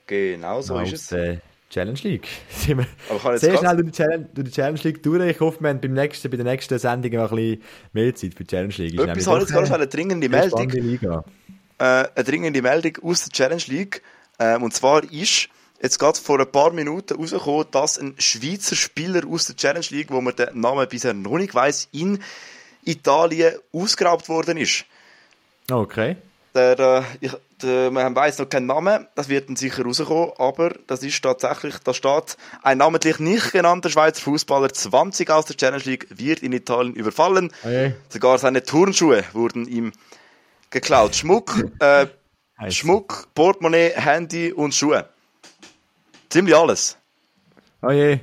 [0.05, 1.11] Genau so Aus, ist es.
[1.13, 1.37] Äh,
[1.69, 2.27] Challenge League.
[2.49, 5.29] Sind wir sehr schnell durch die, Challenge, durch die Challenge League durch.
[5.29, 7.61] Ich hoffe, wir haben beim nächsten, bei der nächsten Sendung noch ein bisschen
[7.93, 8.99] mehr Zeit für die Challenge League.
[8.99, 10.69] Etwas habe ich jetzt gerade eine dringende Meldung.
[10.69, 11.23] Liga
[11.77, 14.01] äh, eine dringende Meldung aus der Challenge League.
[14.39, 15.49] Ähm, und zwar ist
[15.81, 20.11] jetzt gerade vor ein paar Minuten rausgekommen, dass ein Schweizer Spieler aus der Challenge League,
[20.11, 22.19] wo man den Namen bisher noch nicht weiss, in
[22.83, 24.85] Italien ausgeraubt worden ist.
[25.69, 26.17] Okay.
[26.53, 30.73] Der, äh, ich, der, man weiß noch keinen Namen, das wird dann sicher rauskommen, aber
[30.87, 35.83] das ist tatsächlich, da steht, ein namentlich nicht genannter Schweizer Fußballer, 20 aus der Challenge
[35.83, 37.51] League, wird in Italien überfallen.
[37.63, 37.95] Okay.
[38.09, 39.91] Sogar seine Turnschuhe wurden ihm
[40.75, 41.15] geklaut.
[41.15, 42.07] Schmuck, äh,
[42.69, 45.07] Schmuck, Portemonnaie, Handy und Schuhe.
[46.29, 46.97] Ziemlich alles.
[47.81, 48.13] Oh je.
[48.13, 48.19] Ich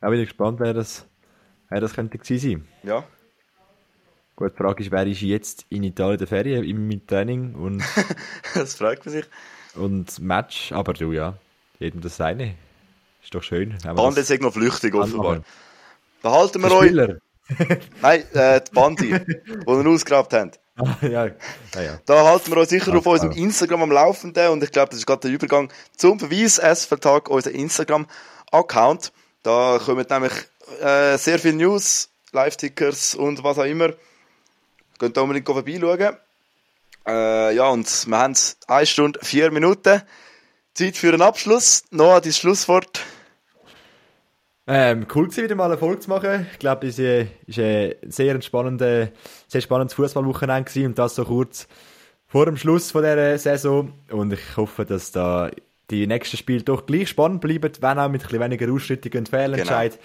[0.00, 1.04] bin gespannt, wer das,
[1.68, 2.68] wer das könnte gewesen sein.
[2.84, 3.04] Ja.
[4.34, 7.82] Gut, die Frage ist, wer ist jetzt in Italien der Ferien im Training und...
[8.54, 9.26] das fragt man sich.
[9.74, 11.34] Und Match, aber du, ja,
[11.78, 12.54] jedem das seine.
[13.22, 13.76] Ist doch schön.
[13.94, 15.42] Bande ist noch flüchtig, offenbar.
[16.22, 16.92] Behalten wir euch...
[18.00, 20.50] Nein, äh, die Bandi, die wir ausgegrabt haben.
[21.02, 22.00] ja, ja, ja.
[22.04, 24.98] Da halten wir uns sicher Ach, auf unserem Instagram am Laufenden und ich glaube, das
[24.98, 29.12] ist gerade der Übergang zum Verweis SFL-Tag, unser Instagram-Account.
[29.42, 30.32] Da kommen nämlich
[30.80, 33.90] äh, sehr viele News, Live-Tickers und was auch immer.
[34.98, 36.16] Könnt ihr unbedingt vorbeischauen.
[37.06, 38.34] Äh, ja, und wir haben
[38.66, 40.02] 1 Stunde 4 Minuten.
[40.74, 41.84] Zeit für einen Abschluss.
[41.90, 43.00] Noah, dein Schlusswort.
[44.66, 46.46] Ähm, cool gewesen, wieder mal eine Folge zu machen.
[46.52, 49.10] Ich glaube, es war ein sehr spannendes,
[49.46, 51.68] sehr spannendes Fußballwochenende und das so kurz
[52.26, 53.92] vor dem Schluss von dieser Saison.
[54.10, 55.50] Und ich hoffe, dass da
[55.90, 59.28] die nächsten Spiele doch gleich spannend bleiben, wenn auch mit ein bisschen weniger Ausschreitungen und
[59.28, 59.92] Fehlentscheid.
[59.92, 60.04] Genau.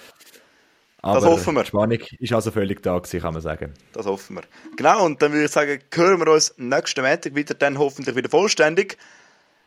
[1.02, 1.62] Aber das hoffen wir.
[1.64, 3.74] Die Spannung ist also völlig da gewesen, kann man sagen.
[3.94, 4.44] Das hoffen wir.
[4.76, 8.30] Genau, und dann würde ich sagen, hören wir uns nächsten Montag wieder, dann hoffentlich wieder
[8.30, 8.98] vollständig.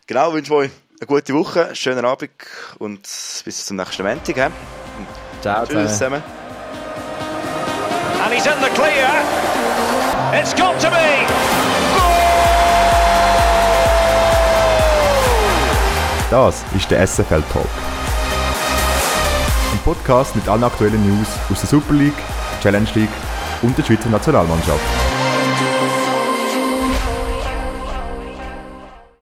[0.07, 0.71] Genau, wünsche euch
[1.01, 2.31] eine gute Woche, schönen Abend
[2.79, 4.53] und bis zum nächsten Montag.
[5.43, 6.23] Ciao Tschüss zusammen.
[8.25, 9.09] And he's in the clear.
[10.33, 11.27] It's got to be.
[16.31, 17.67] Das ist der SFL Talk.
[19.73, 22.15] Ein Podcast mit allen aktuellen News aus der Super League,
[22.63, 23.11] Challenge League
[23.63, 24.81] und der Schweizer Nationalmannschaft.